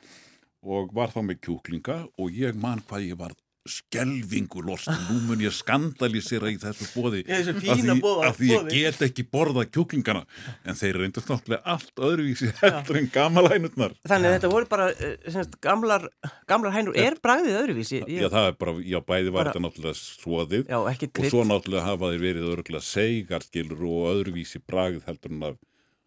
[0.67, 3.35] og var þá með kjúklinga og ég man hvað ég var
[3.67, 4.89] skelvingu lost.
[5.09, 10.23] Nú mun ég skandalisera í þessu bóði af því, því ég get ekki borða kjúklingana.
[10.67, 15.17] En þeir reyndast náttúrulega allt öðruvísi heldur en gamalænutnar Þannig að þetta voru bara eh,
[15.35, 16.09] semst, gamlar,
[16.51, 16.99] gamlar hænur.
[17.01, 18.03] Er bragðið öðruvísi?
[18.07, 21.47] Ég, Já, það er bara, já, bæði var Bara- þetta náttúrulega svoðið já og svo
[21.51, 25.59] náttúrulega hafa þeir verið örgulega seigarskilur og öðruvísi bragð heldur en af,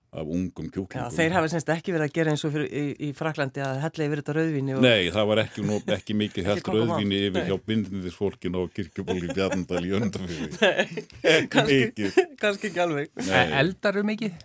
[0.09, 1.11] af ungum Já, kjúklingum.
[1.13, 4.05] þeir hafa semst ekki verið að gera eins og fyrir, í, í Fraklandi að hella
[4.07, 4.81] yfir þetta rauðvíni og...
[4.85, 9.83] Nei, það var ekki, nú, ekki mikið held rauðvinni yfir hjá bindindisfólkin og kirkjubóli bjarnandal
[9.85, 10.55] í öndafyrir.
[10.57, 12.17] ekki kannski, mikið.
[12.41, 13.11] kannski ekki alveg.
[13.27, 13.43] Nei.
[13.61, 14.39] Eldaru mikið?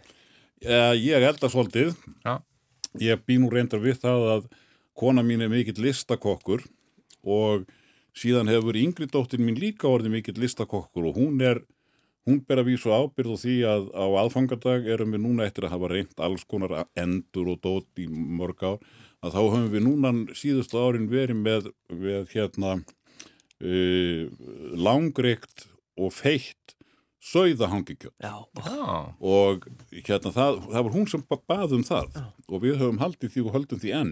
[0.65, 1.95] Ja, ég elda svolítið.
[2.25, 2.37] Já.
[3.03, 4.45] Ég bý nú reyndar við það að
[4.95, 6.62] kona mín er mikill listakokkur
[7.25, 7.65] og
[8.15, 11.65] síðan hefur yngri dóttir mín líka orðið mikill listakokkur og hún er,
[12.25, 15.75] hún ber að vísu ábyrð og því að á aðfangadag erum við núna eftir að
[15.77, 18.79] hafa reynd alls konar endur og dót í mörg ár
[19.25, 22.75] að þá höfum við núna síðustu árin verið með, með hérna
[23.64, 24.25] uh,
[24.77, 25.66] langreikt
[26.01, 26.75] og feitt
[27.25, 29.64] sögðahangikjöld Já, Já, og
[29.95, 32.18] hérna það, það var hún sem ba- bað um það
[32.51, 34.11] og við höfum haldið því og höldum því enn.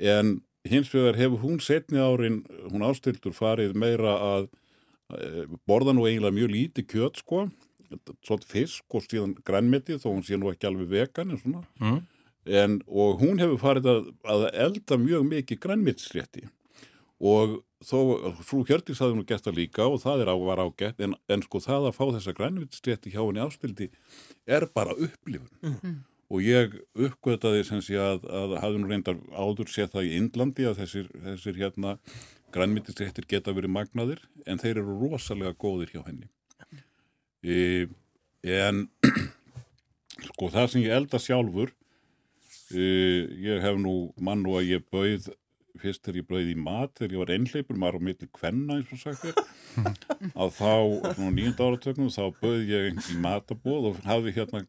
[0.00, 0.32] En
[0.66, 2.40] hins vegar hefur hún setni árin,
[2.72, 4.56] hún ástildur farið meira að e,
[5.68, 7.44] borða nú eiginlega mjög lítið kjöt sko,
[8.26, 11.64] svolítið fisk og síðan grænmetið þó hún sé nú ekki alveg vegan en svona.
[11.80, 12.00] Mm.
[12.46, 16.46] en, og hún hefur farið að, að elda mjög mikið grænmetisrétti.
[17.20, 17.98] Og þó
[18.44, 21.42] frú Hjördís hafði nú gert það líka og það er á, var ágætt en, en
[21.44, 23.90] sko það að fá þessa grænmetisrétti hjá henni ástildi
[24.48, 25.50] er bara upplifun.
[26.30, 30.68] Og ég uppgötaði sem sé að, að hafði nú reyndar áður séð það í Indlandi
[30.68, 31.96] að þessir, þessir hérna
[32.54, 36.30] grænmetisréttir geta verið magnaðir en þeir eru rosalega góðir hjá henni.
[37.42, 37.88] E,
[38.44, 38.86] en
[40.28, 41.72] sko það sem ég elda sjálfur
[42.74, 42.88] e,
[43.46, 45.30] ég hef nú mann og að ég bauð
[45.80, 49.06] fyrst þegar ég bauð í mat þegar ég var einhleipur, maður á milli kvenna eins
[49.06, 49.38] og er
[50.42, 50.72] að þá,
[51.14, 54.64] svona nýjönda áratöknum þá bauð ég í matabóð og hafði hérna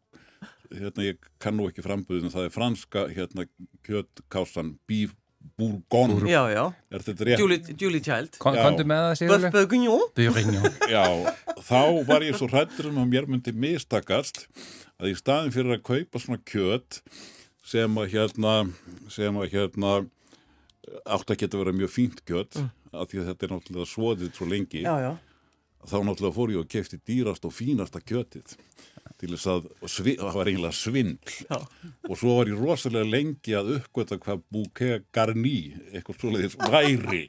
[0.72, 3.48] hérna ég kann nú ekki framböðinu, það er franska hérna
[3.88, 5.16] kjötkásan beef
[5.62, 6.64] bourgogne, já, já.
[6.92, 7.42] er þetta rétt?
[7.42, 8.38] Julie, Julie Child.
[8.42, 9.52] Kondu með það Böf sigurlega?
[9.56, 9.98] Bögunjó.
[10.18, 10.72] Björnjó.
[10.90, 11.04] Já,
[11.68, 14.46] þá var ég svo hrættur um að mér myndi mistakast
[15.02, 17.02] að í staðin fyrir að kaupa svona kjöt
[17.72, 18.56] sem að hérna
[19.12, 19.96] sem að hérna
[21.06, 22.58] átt að geta vera mjög fínt kjöt
[22.92, 25.12] af því að þetta er náttúrulega svoðið svo lengi Já, já.
[25.88, 28.58] Þá náttúrulega fór ég og kefti dýrast og fínasta kjötið
[29.22, 29.66] til þess að
[30.18, 31.34] það var eiginlega svindl.
[31.46, 31.58] Já.
[32.10, 35.54] og svo var ég rosalega lengi að uppgöta hvað bouquet garni
[35.94, 37.20] eitthvað svoleiðis væri.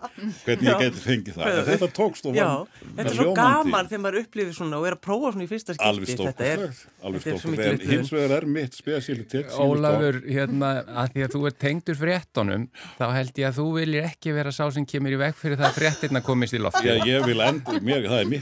[0.47, 1.51] Hvernig ég geti fengið það.
[1.53, 4.89] En þetta tókst og Já, var þetta er svo gaman þegar maður upplifir svona og
[4.89, 5.91] er að prófa svona í fyrsta skipti.
[5.91, 6.09] alveg
[6.49, 6.65] er-
[7.29, 7.93] er upplifun.
[7.93, 13.07] hins vegar er mitt spesialitet Ólafur, hérna, að því að þú ert tengdur fréttonum, þá
[13.19, 15.77] held ég að þú viljir ekki vera sá sem kemur í veg fyrir það að
[15.77, 16.89] fréttirna komist í lofti.
[16.89, 16.97] Já,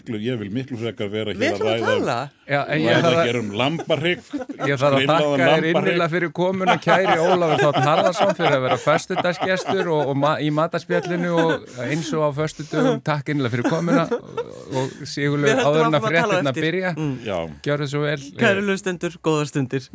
[0.01, 2.17] miklu, ég vil miklu frekar vera hér að ræða tala.
[2.49, 4.23] Já, en ég ræða þarf að, hér um lambarhygg
[4.71, 8.79] ég þarf að þakka þér innilega fyrir komuna kæri Ólafur Þótt Harðarsson fyrir að vera
[8.85, 14.07] föstudagsgestur og, og ma í mataspjallinu og eins og á föstudögum takk innilega fyrir komuna
[14.11, 16.63] og, sigurlega áður en að eftir.
[16.65, 16.95] byrja.
[16.97, 17.15] Mm.
[17.27, 17.39] Já,
[17.69, 18.21] Gjörðu svo vel.
[18.41, 19.91] Kæru lustendur, góðar stundir.